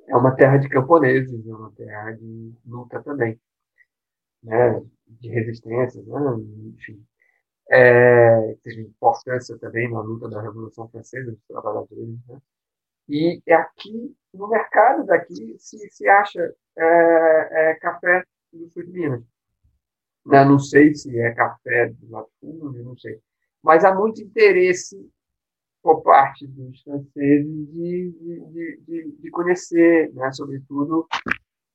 É 0.07 0.15
uma 0.15 0.35
terra 0.35 0.57
de 0.57 0.69
camponeses, 0.69 1.47
é 1.47 1.55
uma 1.55 1.71
terra 1.71 2.11
de 2.11 2.53
luta 2.63 3.01
também, 3.01 3.39
né? 4.43 4.83
de 5.19 5.29
resistência, 5.29 6.01
né? 6.03 6.19
enfim. 6.75 7.03
É, 7.69 8.55
teve 8.63 8.81
importância 8.81 9.57
também 9.57 9.89
na 9.89 10.01
luta 10.01 10.29
da 10.29 10.41
Revolução 10.41 10.89
Francesa 10.89 11.31
dos 11.31 11.43
trabalhadores. 11.47 12.19
Né? 12.27 12.41
E 13.07 13.41
aqui, 13.51 14.15
no 14.33 14.49
mercado 14.49 15.05
daqui, 15.05 15.55
se, 15.57 15.77
se 15.89 16.07
acha 16.07 16.53
é, 16.77 17.71
é, 17.71 17.75
café 17.75 18.23
do 18.51 18.69
sul 18.69 18.83
de 18.83 18.91
Minas. 18.91 19.23
Né? 20.25 20.43
Não 20.43 20.59
sei 20.59 20.93
se 20.93 21.17
é 21.17 21.33
café 21.33 21.87
do 21.89 22.11
latifúndio, 22.11 22.83
não 22.83 22.97
sei. 22.97 23.19
Mas 23.61 23.85
há 23.85 23.95
muito 23.95 24.21
interesse 24.21 25.09
por 25.81 26.01
parte 26.01 26.45
dos 26.47 26.81
franceses 26.81 27.67
de, 27.71 28.11
de, 28.11 28.81
de, 28.85 29.11
de 29.19 29.31
conhecer, 29.31 30.13
né? 30.13 30.31
sobretudo, 30.31 31.07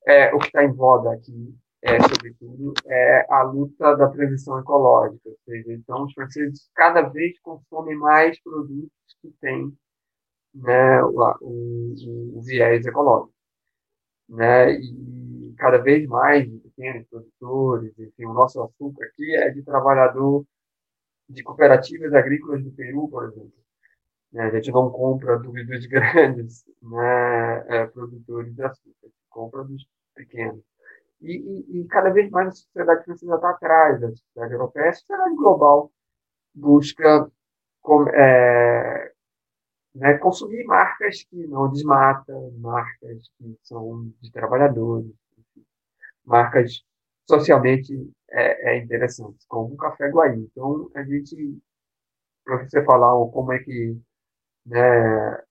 é, 0.06 0.34
o 0.34 0.38
que 0.38 0.46
está 0.46 0.64
em 0.64 0.72
voga 0.72 1.12
aqui 1.12 1.54
é, 1.82 1.98
sobretudo, 2.00 2.74
é 2.86 3.26
a 3.30 3.42
luta 3.42 3.96
da 3.96 4.08
transição 4.08 4.58
ecológica. 4.58 5.28
Ou 5.28 5.38
seja, 5.44 5.72
então, 5.72 6.04
os 6.04 6.12
franceses 6.12 6.68
cada 6.74 7.02
vez 7.02 7.38
consomem 7.40 7.96
mais 7.96 8.40
produtos 8.42 8.90
que 9.22 9.30
têm 9.40 9.72
né, 10.54 11.02
o, 11.04 11.36
o, 11.40 12.38
o, 12.38 12.42
viés 12.42 12.84
ecológico. 12.86 13.32
Né? 14.28 14.72
E 14.80 15.54
cada 15.58 15.78
vez 15.78 16.06
mais 16.06 16.48
pequenos 16.62 17.06
produtores, 17.08 17.98
enfim, 17.98 18.26
o 18.26 18.34
nosso 18.34 18.60
açúcar 18.62 19.04
aqui 19.06 19.34
é 19.36 19.50
de 19.50 19.62
trabalhador 19.62 20.44
de 21.28 21.42
cooperativas 21.42 22.12
agrícolas 22.14 22.62
do 22.64 22.72
Peru, 22.72 23.08
por 23.08 23.24
exemplo. 23.28 23.52
Né? 24.32 24.44
A 24.44 24.50
gente 24.50 24.70
não 24.72 24.90
compra 24.90 25.38
dos 25.38 25.86
grandes 25.86 26.64
né, 26.82 27.66
é, 27.68 27.86
produtores 27.86 28.54
de 28.54 28.62
açúcar, 28.62 29.08
compra 29.28 29.64
dos 29.64 29.86
pequenos. 30.14 30.62
E, 31.20 31.32
e, 31.32 31.80
e, 31.80 31.88
cada 31.88 32.10
vez 32.10 32.30
mais 32.30 32.48
a 32.48 32.52
sociedade 32.52 33.04
francesa 33.04 33.34
está 33.34 33.50
atrás 33.50 34.00
da 34.00 34.10
sociedade 34.10 34.52
europeia. 34.52 34.90
A 34.90 34.92
sociedade 34.92 35.34
global 35.34 35.90
busca 36.54 37.30
com, 37.82 38.08
é, 38.10 39.12
né, 39.94 40.18
consumir 40.18 40.64
marcas 40.64 41.24
que 41.24 41.46
não 41.48 41.70
desmatam, 41.70 42.52
marcas 42.58 43.28
que 43.38 43.58
são 43.62 44.12
de 44.20 44.30
trabalhadores, 44.32 45.12
marcas 46.24 46.84
socialmente 47.28 47.94
é, 48.30 48.74
é 48.74 48.78
interessantes, 48.78 49.44
como 49.46 49.74
o 49.74 49.76
Café 49.76 50.08
Guaí. 50.10 50.38
Então, 50.38 50.90
a 50.94 51.02
gente, 51.02 51.58
para 52.44 52.64
você 52.64 52.84
falar 52.84 53.12
como 53.30 53.52
é 53.52 53.58
que 53.60 53.98
né, 54.66 55.42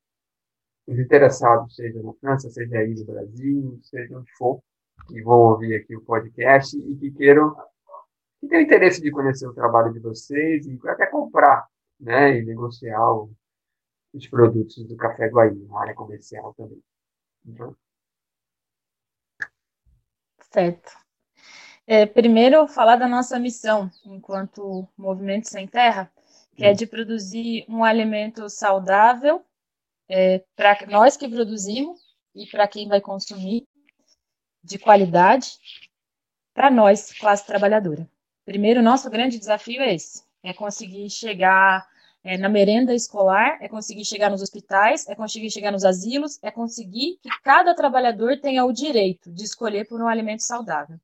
os 0.88 0.98
interessados, 1.00 1.76
seja 1.76 2.02
na 2.02 2.14
França, 2.14 2.50
seja 2.50 2.78
aí 2.78 2.94
no 2.94 3.06
Brasil, 3.06 3.80
seja 3.84 4.18
onde 4.18 4.32
for, 4.38 4.62
que 5.08 5.22
vão 5.22 5.40
ouvir 5.40 5.76
aqui 5.76 5.96
o 5.96 6.02
podcast 6.02 6.78
e 6.78 6.96
que 6.96 7.12
queiram, 7.12 7.56
que 8.40 8.48
tenham 8.48 8.64
interesse 8.64 9.02
de 9.02 9.12
conhecer 9.12 9.48
o 9.48 9.54
trabalho 9.54 9.94
de 9.94 10.00
vocês 10.00 10.66
e 10.66 10.80
até 10.88 11.06
comprar, 11.06 11.68
né, 12.00 12.38
e 12.38 12.46
negociar 12.46 13.02
os 14.14 14.28
produtos 14.28 14.88
do 14.88 14.96
Café 14.96 15.28
Guaí, 15.28 15.56
na 15.68 15.82
área 15.82 15.96
comercial 15.96 16.54
também. 16.56 16.82
Então, 17.46 17.76
Certo. 20.52 20.92
É, 21.86 22.06
primeiro, 22.06 22.68
falar 22.68 22.96
da 22.96 23.08
nossa 23.08 23.40
missão 23.40 23.90
enquanto 24.06 24.88
Movimento 24.98 25.48
Sem 25.48 25.68
Terra, 25.68 26.12
que 26.56 26.66
é 26.66 26.74
de 26.74 26.88
produzir 26.88 27.66
um 27.70 27.84
alimento 27.84 28.50
saudável 28.50 29.46
é, 30.10 30.44
para 30.56 30.86
nós 30.88 31.16
que 31.16 31.30
produzimos 31.30 32.00
e 32.34 32.46
para 32.48 32.68
quem 32.68 32.88
vai 32.88 33.00
consumir, 33.00 33.68
de 34.68 34.78
qualidade, 34.78 35.58
para 36.54 36.70
nós, 36.70 37.14
classe 37.14 37.46
trabalhadora. 37.46 38.08
Primeiro, 38.46 38.82
nosso 38.82 39.10
grande 39.10 39.40
desafio 39.40 39.82
é 39.82 39.96
esse: 39.96 40.24
é 40.44 40.54
conseguir 40.54 41.10
chegar 41.10 41.88
é, 42.24 42.38
na 42.38 42.50
merenda 42.50 42.94
escolar, 42.94 43.58
é 43.62 43.70
conseguir 43.70 44.04
chegar 44.04 44.30
nos 44.30 44.42
hospitais, 44.42 45.08
é 45.08 45.16
conseguir 45.16 45.50
chegar 45.50 45.72
nos 45.72 45.86
asilos, 45.86 46.38
é 46.44 46.52
conseguir 46.52 47.18
que 47.22 47.30
cada 47.42 47.74
trabalhador 47.74 48.38
tenha 48.40 48.66
o 48.66 48.74
direito 48.74 49.32
de 49.32 49.44
escolher 49.44 49.88
por 49.88 50.02
um 50.02 50.08
alimento 50.08 50.44
saudável. 50.44 51.00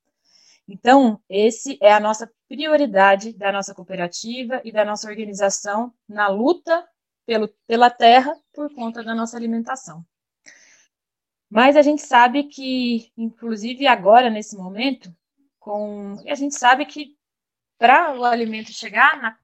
Então, 0.68 1.20
esse 1.30 1.78
é 1.82 1.94
a 1.94 2.00
nossa 2.00 2.30
prioridade 2.48 3.34
da 3.34 3.52
nossa 3.52 3.74
cooperativa 3.74 4.62
e 4.64 4.72
da 4.72 4.84
nossa 4.84 5.08
organização 5.10 5.94
na 6.08 6.28
luta 6.28 6.86
pelo, 7.26 7.48
pela 7.68 7.90
terra 7.90 8.36
por 8.54 8.74
conta 8.74 9.04
da 9.04 9.14
nossa 9.16 9.38
alimentação. 9.38 10.06
Mas 11.54 11.78
a 11.78 11.84
gente 11.84 12.02
sabe 12.02 12.46
que, 12.46 13.12
inclusive 13.16 13.86
agora, 13.86 14.28
nesse 14.28 14.58
momento, 14.58 15.16
com, 15.60 16.16
a 16.28 16.34
gente 16.34 16.56
sabe 16.56 16.84
que 16.84 17.16
para 17.78 18.18
o 18.18 18.26
alimento 18.26 18.74
chegar 18.74 19.22
na 19.22 19.38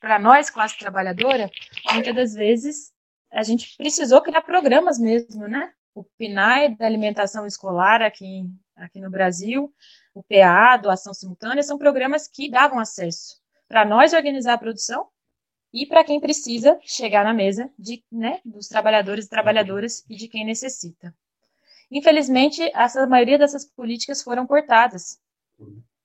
para 0.00 0.18
nós, 0.18 0.50
classe 0.50 0.76
trabalhadora, 0.76 1.50
muitas 1.94 2.14
das 2.14 2.34
vezes 2.34 2.92
a 3.32 3.42
gente 3.42 3.74
precisou 3.78 4.20
criar 4.20 4.42
programas 4.42 4.98
mesmo, 4.98 5.48
né? 5.48 5.72
O 5.94 6.04
PNAE 6.04 6.76
da 6.76 6.84
alimentação 6.84 7.46
escolar 7.46 8.02
aqui, 8.02 8.44
aqui 8.74 9.00
no 9.00 9.08
Brasil, 9.08 9.72
o 10.14 10.22
PA, 10.22 10.76
doação 10.76 11.14
simultânea, 11.14 11.62
são 11.62 11.78
programas 11.78 12.28
que 12.28 12.50
davam 12.50 12.78
acesso 12.78 13.40
para 13.66 13.84
nós 13.84 14.12
organizar 14.12 14.54
a 14.54 14.58
produção 14.58 15.08
e 15.72 15.86
para 15.86 16.04
quem 16.04 16.20
precisa 16.20 16.78
chegar 16.82 17.24
na 17.24 17.32
mesa 17.32 17.70
de, 17.78 18.04
né, 18.12 18.40
dos 18.44 18.66
trabalhadores 18.66 19.24
e 19.24 19.30
trabalhadoras 19.30 20.04
e 20.10 20.16
de 20.16 20.28
quem 20.28 20.44
necessita. 20.44 21.14
Infelizmente, 21.90 22.62
essa, 22.74 23.06
maioria 23.06 23.38
dessas 23.38 23.64
políticas 23.64 24.22
foram 24.22 24.46
cortadas. 24.46 25.20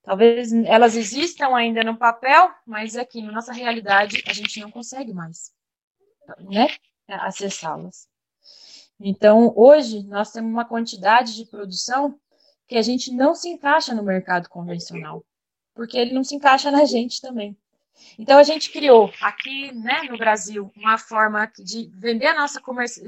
Talvez 0.04 0.52
elas 0.52 0.96
existam 0.96 1.56
ainda 1.56 1.84
no 1.84 1.98
papel, 1.98 2.52
mas 2.66 2.96
aqui 2.96 3.22
na 3.22 3.32
nossa 3.32 3.54
realidade 3.54 4.24
a 4.28 4.34
gente 4.34 4.60
não 4.60 4.72
consegue 4.72 5.14
mais 5.14 5.52
né, 6.40 6.68
acessá-las. 7.08 8.08
Então, 9.00 9.52
hoje, 9.56 10.04
nós 10.04 10.32
temos 10.32 10.52
uma 10.52 10.66
quantidade 10.66 11.36
de 11.36 11.46
produção 11.46 12.20
que 12.68 12.78
a 12.78 12.82
gente 12.82 13.12
não 13.12 13.34
se 13.34 13.50
encaixa 13.50 13.94
no 13.96 14.04
mercado 14.04 14.48
convencional, 14.48 15.26
porque 15.74 15.98
ele 15.98 16.14
não 16.14 16.24
se 16.24 16.36
encaixa 16.36 16.70
na 16.72 16.86
gente 16.86 17.20
também. 17.20 17.58
Então, 18.18 18.38
a 18.38 18.44
gente 18.44 18.72
criou 18.72 19.12
aqui 19.22 19.72
né, 19.74 20.04
no 20.04 20.18
Brasil 20.18 20.72
uma 20.76 20.98
forma 20.98 21.52
de 21.58 21.90
vender, 21.94 22.28
a 22.28 22.36
nossa 22.36 22.62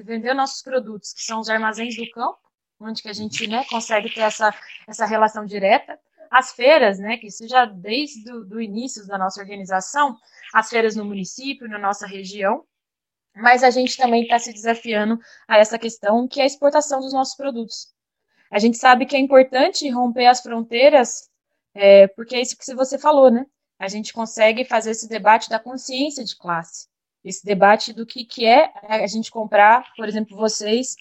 vender 0.03 0.33
nossos 0.33 0.61
produtos, 0.61 1.13
que 1.13 1.21
são 1.21 1.39
os 1.39 1.49
armazéns 1.49 1.95
do 1.95 2.09
campo, 2.11 2.39
onde 2.83 3.01
que 3.01 3.09
a 3.09 3.13
gente 3.13 3.47
né, 3.47 3.63
consegue 3.69 4.13
ter 4.13 4.21
essa, 4.21 4.53
essa 4.87 5.05
relação 5.05 5.45
direta 5.45 5.97
as 6.33 6.51
feiras, 6.51 6.97
né, 6.97 7.15
que 7.17 7.27
isso 7.27 7.47
já 7.47 7.63
desde 7.63 8.27
o 8.31 8.59
início 8.59 9.05
da 9.05 9.19
nossa 9.19 9.39
organização, 9.39 10.17
as 10.51 10.67
feiras 10.67 10.95
no 10.95 11.05
município, 11.05 11.69
na 11.69 11.77
nossa 11.77 12.07
região, 12.07 12.65
mas 13.35 13.63
a 13.63 13.69
gente 13.69 13.95
também 13.95 14.23
está 14.23 14.39
se 14.39 14.51
desafiando 14.51 15.19
a 15.47 15.59
essa 15.59 15.77
questão 15.77 16.27
que 16.27 16.39
é 16.39 16.43
a 16.43 16.47
exportação 16.47 16.99
dos 17.01 17.13
nossos 17.13 17.35
produtos. 17.35 17.93
A 18.49 18.57
gente 18.57 18.77
sabe 18.77 19.05
que 19.05 19.15
é 19.15 19.19
importante 19.19 19.87
romper 19.89 20.25
as 20.25 20.41
fronteiras, 20.41 21.29
é, 21.75 22.07
porque 22.07 22.35
é 22.35 22.41
isso 22.41 22.57
que 22.57 22.73
você 22.73 22.97
falou, 22.97 23.29
né? 23.29 23.45
A 23.77 23.87
gente 23.87 24.11
consegue 24.11 24.65
fazer 24.65 24.91
esse 24.91 25.07
debate 25.07 25.51
da 25.51 25.59
consciência 25.59 26.23
de 26.23 26.35
classe, 26.35 26.87
esse 27.23 27.45
debate 27.45 27.93
do 27.93 28.07
que, 28.07 28.25
que 28.25 28.45
é 28.45 28.71
a 28.87 29.05
gente 29.05 29.29
comprar, 29.29 29.85
por 29.95 30.07
exemplo, 30.07 30.35
vocês, 30.35 30.95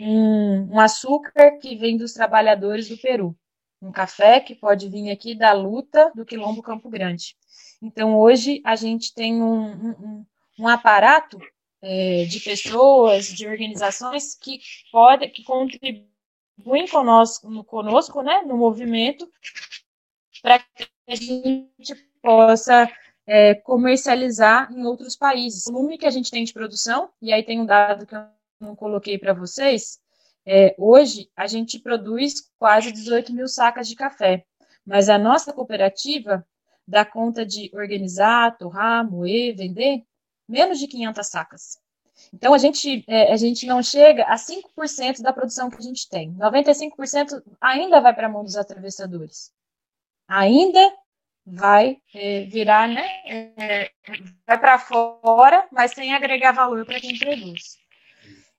um, 0.00 0.74
um 0.74 0.80
açúcar 0.80 1.58
que 1.58 1.76
vem 1.76 1.96
dos 1.96 2.12
trabalhadores 2.12 2.88
do 2.88 2.98
Peru 2.98 3.36
um 3.80 3.92
café 3.92 4.40
que 4.40 4.54
pode 4.54 4.88
vir 4.88 5.10
aqui 5.10 5.34
da 5.34 5.52
luta 5.52 6.10
do 6.14 6.24
Quilombo 6.24 6.62
Campo 6.62 6.88
Grande. 6.88 7.36
Então, 7.80 8.18
hoje, 8.18 8.60
a 8.64 8.74
gente 8.74 9.14
tem 9.14 9.42
um, 9.42 9.90
um, 9.90 10.26
um 10.58 10.68
aparato 10.68 11.38
é, 11.82 12.24
de 12.24 12.40
pessoas, 12.40 13.26
de 13.26 13.46
organizações 13.46 14.34
que, 14.34 14.58
pode, 14.90 15.28
que 15.28 15.44
contribuem 15.44 16.88
conosco, 16.90 17.64
conosco 17.64 18.22
né, 18.22 18.42
no 18.42 18.56
movimento 18.56 19.30
para 20.42 20.58
que 20.58 20.88
a 21.08 21.14
gente 21.14 21.94
possa 22.22 22.90
é, 23.26 23.54
comercializar 23.54 24.72
em 24.72 24.84
outros 24.84 25.16
países. 25.16 25.66
O 25.66 25.72
volume 25.72 25.98
que 25.98 26.06
a 26.06 26.10
gente 26.10 26.30
tem 26.30 26.44
de 26.44 26.52
produção, 26.52 27.10
e 27.20 27.32
aí 27.32 27.42
tem 27.42 27.60
um 27.60 27.66
dado 27.66 28.06
que 28.06 28.14
eu 28.14 28.35
não 28.60 28.74
coloquei 28.74 29.18
para 29.18 29.32
vocês, 29.32 30.00
é, 30.46 30.74
hoje, 30.78 31.28
a 31.36 31.46
gente 31.48 31.78
produz 31.80 32.34
quase 32.58 32.92
18 32.92 33.32
mil 33.34 33.48
sacas 33.48 33.88
de 33.88 33.96
café, 33.96 34.44
mas 34.84 35.08
a 35.08 35.18
nossa 35.18 35.52
cooperativa 35.52 36.46
dá 36.86 37.04
conta 37.04 37.44
de 37.44 37.68
organizar, 37.74 38.56
torrar, 38.56 39.10
moer, 39.10 39.56
vender 39.56 40.04
menos 40.48 40.78
de 40.78 40.86
500 40.86 41.26
sacas. 41.26 41.78
Então, 42.32 42.54
a 42.54 42.58
gente, 42.58 43.04
é, 43.08 43.32
a 43.32 43.36
gente 43.36 43.66
não 43.66 43.82
chega 43.82 44.24
a 44.24 44.36
5% 44.36 45.20
da 45.20 45.32
produção 45.32 45.68
que 45.68 45.76
a 45.78 45.82
gente 45.82 46.08
tem. 46.08 46.32
95% 46.34 47.42
ainda 47.60 48.00
vai 48.00 48.14
para 48.14 48.26
a 48.28 48.30
mão 48.30 48.44
dos 48.44 48.56
atravessadores. 48.56 49.52
Ainda 50.28 50.80
vai 51.44 51.98
é, 52.14 52.44
virar, 52.44 52.88
né? 52.88 53.06
É, 53.26 53.90
vai 54.46 54.58
para 54.58 54.78
fora, 54.78 55.66
mas 55.70 55.92
sem 55.92 56.14
agregar 56.14 56.52
valor 56.52 56.86
para 56.86 57.00
quem 57.00 57.18
produz. 57.18 57.76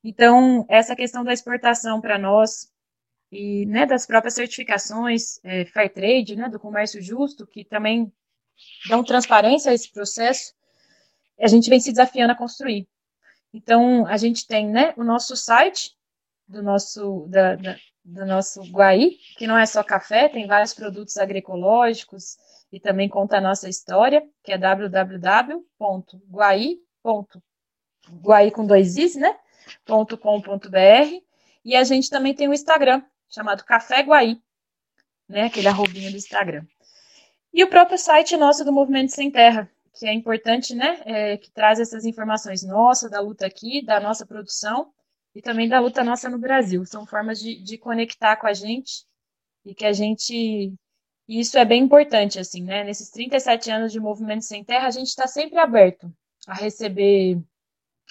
Então, 0.09 0.65
essa 0.69 0.95
questão 0.95 1.21
da 1.21 1.33
exportação 1.33 1.99
para 1.99 2.17
nós 2.17 2.71
e 3.29 3.65
né, 3.65 3.85
das 3.85 4.05
próprias 4.05 4.35
certificações 4.35 5.37
é, 5.43 5.65
Fair 5.65 5.93
Trade, 5.93 6.37
né, 6.37 6.47
do 6.47 6.57
comércio 6.57 7.01
justo, 7.01 7.45
que 7.45 7.65
também 7.65 8.09
dão 8.87 9.03
transparência 9.03 9.69
a 9.69 9.73
esse 9.73 9.91
processo, 9.91 10.53
a 11.37 11.47
gente 11.47 11.69
vem 11.69 11.81
se 11.81 11.91
desafiando 11.91 12.31
a 12.31 12.37
construir. 12.37 12.87
Então, 13.53 14.07
a 14.07 14.15
gente 14.15 14.47
tem 14.47 14.69
né, 14.69 14.93
o 14.95 15.03
nosso 15.03 15.35
site, 15.35 15.93
do 16.47 16.63
nosso, 16.63 17.27
da, 17.27 17.57
da, 17.57 17.75
do 18.05 18.25
nosso 18.25 18.61
Guaí, 18.71 19.17
que 19.37 19.45
não 19.45 19.57
é 19.57 19.65
só 19.65 19.83
café, 19.83 20.29
tem 20.29 20.47
vários 20.47 20.73
produtos 20.73 21.17
agroecológicos 21.17 22.37
e 22.71 22.79
também 22.79 23.09
conta 23.09 23.39
a 23.39 23.41
nossa 23.41 23.67
história, 23.67 24.25
que 24.41 24.53
é 24.53 24.57
www.guaí.guaí 24.57 25.61
com 28.51 28.65
dois 28.65 28.95
is, 28.95 29.17
né? 29.17 29.37
com.br 29.85 31.21
e 31.63 31.75
a 31.75 31.83
gente 31.83 32.09
também 32.09 32.33
tem 32.33 32.47
um 32.47 32.53
Instagram 32.53 33.01
chamado 33.29 33.63
Café 33.63 34.01
Guaí, 34.01 34.41
né? 35.27 35.45
Aquele 35.45 35.67
arrobinho 35.67 36.11
do 36.11 36.17
Instagram. 36.17 36.65
E 37.53 37.63
o 37.63 37.69
próprio 37.69 37.97
site 37.97 38.37
nosso 38.37 38.63
do 38.63 38.71
Movimento 38.71 39.11
Sem 39.11 39.31
Terra, 39.31 39.69
que 39.93 40.07
é 40.07 40.13
importante, 40.13 40.75
né? 40.75 41.01
É, 41.05 41.37
que 41.37 41.51
traz 41.51 41.79
essas 41.79 42.05
informações 42.05 42.63
nossas, 42.63 43.11
da 43.11 43.19
luta 43.19 43.45
aqui, 43.45 43.83
da 43.83 43.99
nossa 43.99 44.25
produção 44.25 44.91
e 45.35 45.41
também 45.41 45.67
da 45.67 45.79
luta 45.79 46.03
nossa 46.03 46.29
no 46.29 46.37
Brasil. 46.37 46.85
São 46.85 47.05
formas 47.05 47.39
de, 47.39 47.61
de 47.61 47.77
conectar 47.77 48.37
com 48.37 48.47
a 48.47 48.53
gente 48.53 49.05
e 49.65 49.73
que 49.75 49.85
a 49.85 49.93
gente. 49.93 50.73
E 51.27 51.39
isso 51.39 51.57
é 51.57 51.65
bem 51.65 51.83
importante, 51.83 52.39
assim, 52.39 52.63
né? 52.63 52.83
Nesses 52.83 53.09
37 53.09 53.69
anos 53.69 53.91
de 53.91 53.99
Movimento 53.99 54.45
Sem 54.45 54.63
Terra, 54.63 54.87
a 54.87 54.91
gente 54.91 55.07
está 55.07 55.27
sempre 55.27 55.59
aberto 55.59 56.11
a 56.47 56.53
receber 56.53 57.41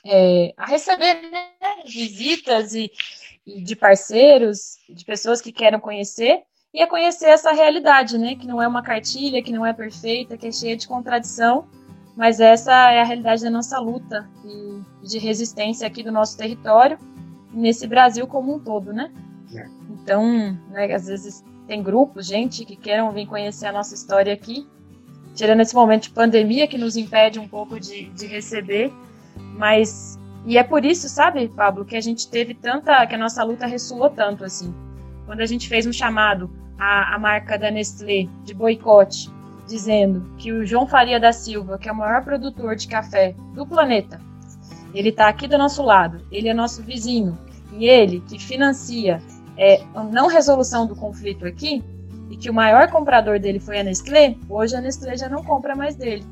é, 0.08 0.54
a 0.56 0.66
receber 0.66 1.14
né, 1.30 1.48
visitas 1.84 2.74
e, 2.74 2.90
e, 3.46 3.60
de 3.62 3.74
parceiros, 3.74 4.78
de 4.88 5.04
pessoas 5.04 5.40
que 5.40 5.52
queiram 5.52 5.80
conhecer, 5.80 6.42
e 6.72 6.82
a 6.82 6.86
conhecer 6.86 7.26
essa 7.26 7.52
realidade, 7.52 8.18
né? 8.18 8.36
Que 8.36 8.46
não 8.46 8.62
é 8.62 8.68
uma 8.68 8.82
cartilha, 8.82 9.42
que 9.42 9.52
não 9.52 9.64
é 9.64 9.72
perfeita, 9.72 10.36
que 10.36 10.46
é 10.46 10.52
cheia 10.52 10.76
de 10.76 10.86
contradição, 10.86 11.66
mas 12.16 12.38
essa 12.38 12.72
é 12.92 13.00
a 13.00 13.04
realidade 13.04 13.42
da 13.42 13.50
nossa 13.50 13.78
luta 13.78 14.28
e 14.44 15.06
de 15.06 15.18
resistência 15.18 15.86
aqui 15.86 16.02
do 16.02 16.12
nosso 16.12 16.36
território, 16.36 16.98
nesse 17.52 17.86
Brasil 17.86 18.26
como 18.26 18.54
um 18.54 18.58
todo, 18.58 18.92
né? 18.92 19.10
É. 19.54 19.66
Então, 19.90 20.58
né, 20.68 20.92
às 20.92 21.06
vezes 21.06 21.42
tem 21.66 21.82
grupos, 21.82 22.26
gente 22.26 22.64
que 22.64 22.76
queiram 22.76 23.10
vir 23.10 23.26
conhecer 23.26 23.66
a 23.66 23.72
nossa 23.72 23.94
história 23.94 24.32
aqui, 24.32 24.66
tirando 25.34 25.60
esse 25.60 25.74
momento 25.74 26.04
de 26.04 26.10
pandemia 26.10 26.66
que 26.68 26.78
nos 26.78 26.96
impede 26.96 27.38
um 27.38 27.48
pouco 27.48 27.80
de, 27.80 28.04
de 28.10 28.26
receber, 28.26 28.92
mas 29.56 30.18
E 30.46 30.56
é 30.56 30.62
por 30.62 30.84
isso, 30.84 31.08
sabe, 31.08 31.48
Pablo, 31.48 31.84
que 31.84 31.96
a 31.96 32.00
gente 32.00 32.28
teve 32.28 32.54
tanta, 32.54 33.04
que 33.06 33.16
a 33.16 33.18
nossa 33.18 33.42
luta 33.42 33.66
ressoou 33.66 34.08
tanto 34.08 34.44
assim. 34.44 34.72
Quando 35.26 35.40
a 35.40 35.46
gente 35.46 35.68
fez 35.68 35.86
um 35.86 35.92
chamado 35.92 36.48
à, 36.78 37.16
à 37.16 37.18
marca 37.18 37.58
da 37.58 37.68
Nestlé 37.68 38.28
de 38.44 38.54
boicote, 38.54 39.28
dizendo 39.66 40.24
que 40.38 40.52
o 40.52 40.64
João 40.64 40.86
Faria 40.86 41.18
da 41.18 41.32
Silva, 41.32 41.78
que 41.78 41.88
é 41.88 41.92
o 41.92 41.96
maior 41.96 42.22
produtor 42.22 42.76
de 42.76 42.86
café 42.86 43.34
do 43.54 43.66
planeta, 43.66 44.20
ele 44.94 45.08
está 45.08 45.26
aqui 45.28 45.48
do 45.48 45.58
nosso 45.58 45.82
lado, 45.82 46.20
ele 46.30 46.48
é 46.48 46.54
nosso 46.54 46.80
vizinho, 46.80 47.36
e 47.72 47.86
ele 47.86 48.20
que 48.20 48.38
financia 48.38 49.20
é, 49.56 49.82
a 49.96 50.04
não 50.04 50.28
resolução 50.28 50.86
do 50.86 50.94
conflito 50.94 51.44
aqui, 51.44 51.82
e 52.30 52.36
que 52.36 52.48
o 52.48 52.54
maior 52.54 52.88
comprador 52.88 53.40
dele 53.40 53.58
foi 53.58 53.80
a 53.80 53.82
Nestlé, 53.82 54.36
hoje 54.48 54.76
a 54.76 54.80
Nestlé 54.80 55.16
já 55.16 55.28
não 55.28 55.42
compra 55.42 55.74
mais 55.74 55.96
dele. 55.96 56.24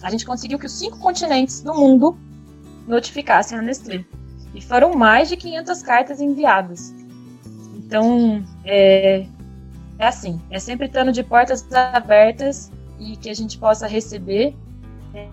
A 0.00 0.10
gente 0.10 0.24
conseguiu 0.24 0.60
que 0.60 0.66
os 0.66 0.78
cinco 0.78 0.98
continentes 1.00 1.60
do 1.60 1.74
mundo 1.74 2.16
notificassem 2.88 3.58
a 3.58 3.62
Nestlé. 3.62 4.04
E 4.54 4.60
foram 4.60 4.94
mais 4.94 5.28
de 5.28 5.36
500 5.36 5.82
cartas 5.82 6.20
enviadas. 6.20 6.94
Então, 7.76 8.44
é, 8.64 9.26
é 9.98 10.06
assim, 10.06 10.40
é 10.50 10.58
sempre 10.58 10.86
estando 10.86 11.12
de 11.12 11.22
portas 11.22 11.66
abertas 11.72 12.72
e 12.98 13.16
que 13.16 13.30
a 13.30 13.34
gente 13.34 13.58
possa 13.58 13.86
receber, 13.86 14.54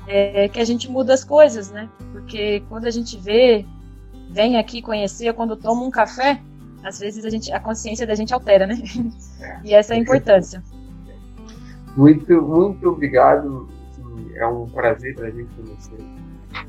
é, 0.08 0.47
que 0.49 0.60
a 0.60 0.66
gente 0.66 0.89
muda 0.89 1.14
as 1.14 1.24
coisas, 1.24 1.72
né? 1.72 1.89
Porque 2.12 2.62
quando 2.70 2.86
a 2.86 2.91
gente 2.91 3.18
vê, 3.18 3.66
vem 4.30 4.58
aqui 4.58 4.82
conhecer, 4.82 5.34
quando 5.34 5.56
toma 5.56 5.84
um 5.84 5.91
café, 5.91 6.41
às 6.84 6.99
vezes 6.99 7.26
a, 7.26 7.30
gente, 7.30 7.51
a 7.51 7.60
consciência 7.60 8.06
da 8.06 8.16
gente 8.16 8.34
altera, 8.34 8.68
né? 8.68 8.76
E 9.64 9.74
essa 9.74 9.93
é 9.93 9.97
a 9.97 9.99
importância. 9.99 10.64
Muito, 11.95 12.41
muito 12.41 12.89
obrigado. 12.89 13.68
É 14.36 14.45
um 14.45 14.68
prazer 14.68 15.16
para 15.16 15.28
a 15.28 15.32
gente 15.32 15.53
conhecer 15.56 15.97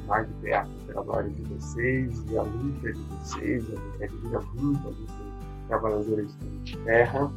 mais 0.07 0.27
de 0.29 0.35
perto 0.35 0.71
o 0.71 0.93
trabalho 0.93 1.31
de 1.31 1.43
vocês 1.43 2.25
e 2.31 2.39
a 2.39 2.43
luta 2.43 2.93
de 2.93 3.01
vocês, 3.01 3.65
a 3.71 4.05
admira 4.05 4.41
muito 4.55 4.87
a 4.87 4.91
luta 4.91 5.27
trabalhadores 5.69 6.37
de 6.65 6.77
terra. 6.79 7.31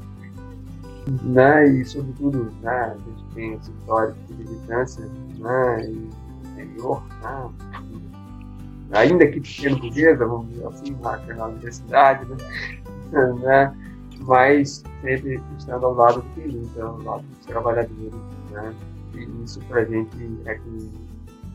Né? 1.24 1.68
E, 1.68 1.86
sobretudo, 1.86 2.52
né, 2.62 2.72
a 2.72 2.98
gente 2.98 3.24
tem 3.34 3.54
esse 3.54 3.72
histórico 3.72 4.20
de 4.28 4.34
militância 4.34 5.06
né, 5.38 5.86
e 5.86 6.10
interior, 6.50 7.04
né? 7.22 7.50
ainda 8.92 9.26
que 9.28 9.40
pequeno 9.40 9.80
burguesa, 9.80 10.26
vamos 10.26 10.50
dizer 10.50 10.68
assim, 10.68 10.96
na 11.36 11.46
universidade, 11.48 12.26
né? 12.26 12.38
né? 13.42 13.76
mas 14.22 14.84
sempre 15.02 15.42
estando 15.58 15.86
ao 15.86 15.94
lado 15.94 16.22
do 16.22 16.30
que 16.30 16.42
luta, 16.42 16.84
ao 16.84 17.02
lado 17.02 17.24
dos 17.24 17.46
trabalhadores. 17.46 18.14
Né? 18.52 18.76
E 19.14 19.44
isso 19.44 19.60
para 19.62 19.82
a 19.82 19.86
gente 19.86 20.40
é 20.46 20.56
que, 20.56 20.92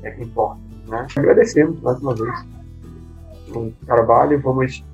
é 0.02 0.10
que 0.10 0.22
importa. 0.22 0.60
Né? 0.86 1.06
Agradecemos 1.16 1.80
mais 1.80 1.98
uma 2.00 2.14
vez 2.14 2.54
o 3.54 3.72
trabalho, 3.86 4.40
vamos 4.40 4.84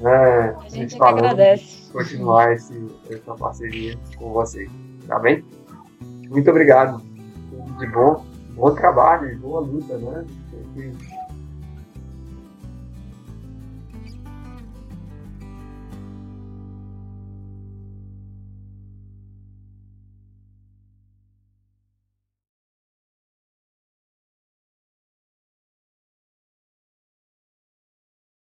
né, 0.00 0.56
a 0.58 0.68
gente 0.68 0.96
falando, 0.96 1.24
agradece. 1.24 1.90
continuar 1.92 2.52
esse, 2.52 2.86
essa 3.10 3.34
parceria 3.34 3.96
com 4.16 4.32
vocês. 4.32 4.70
Tá 5.06 5.18
bem? 5.18 5.44
Muito 6.28 6.50
obrigado. 6.50 7.02
Tudo 7.50 7.78
de 7.78 7.86
bom, 7.88 8.24
bom 8.54 8.74
trabalho, 8.74 9.38
boa 9.38 9.60
luta, 9.60 9.96
né? 9.98 10.24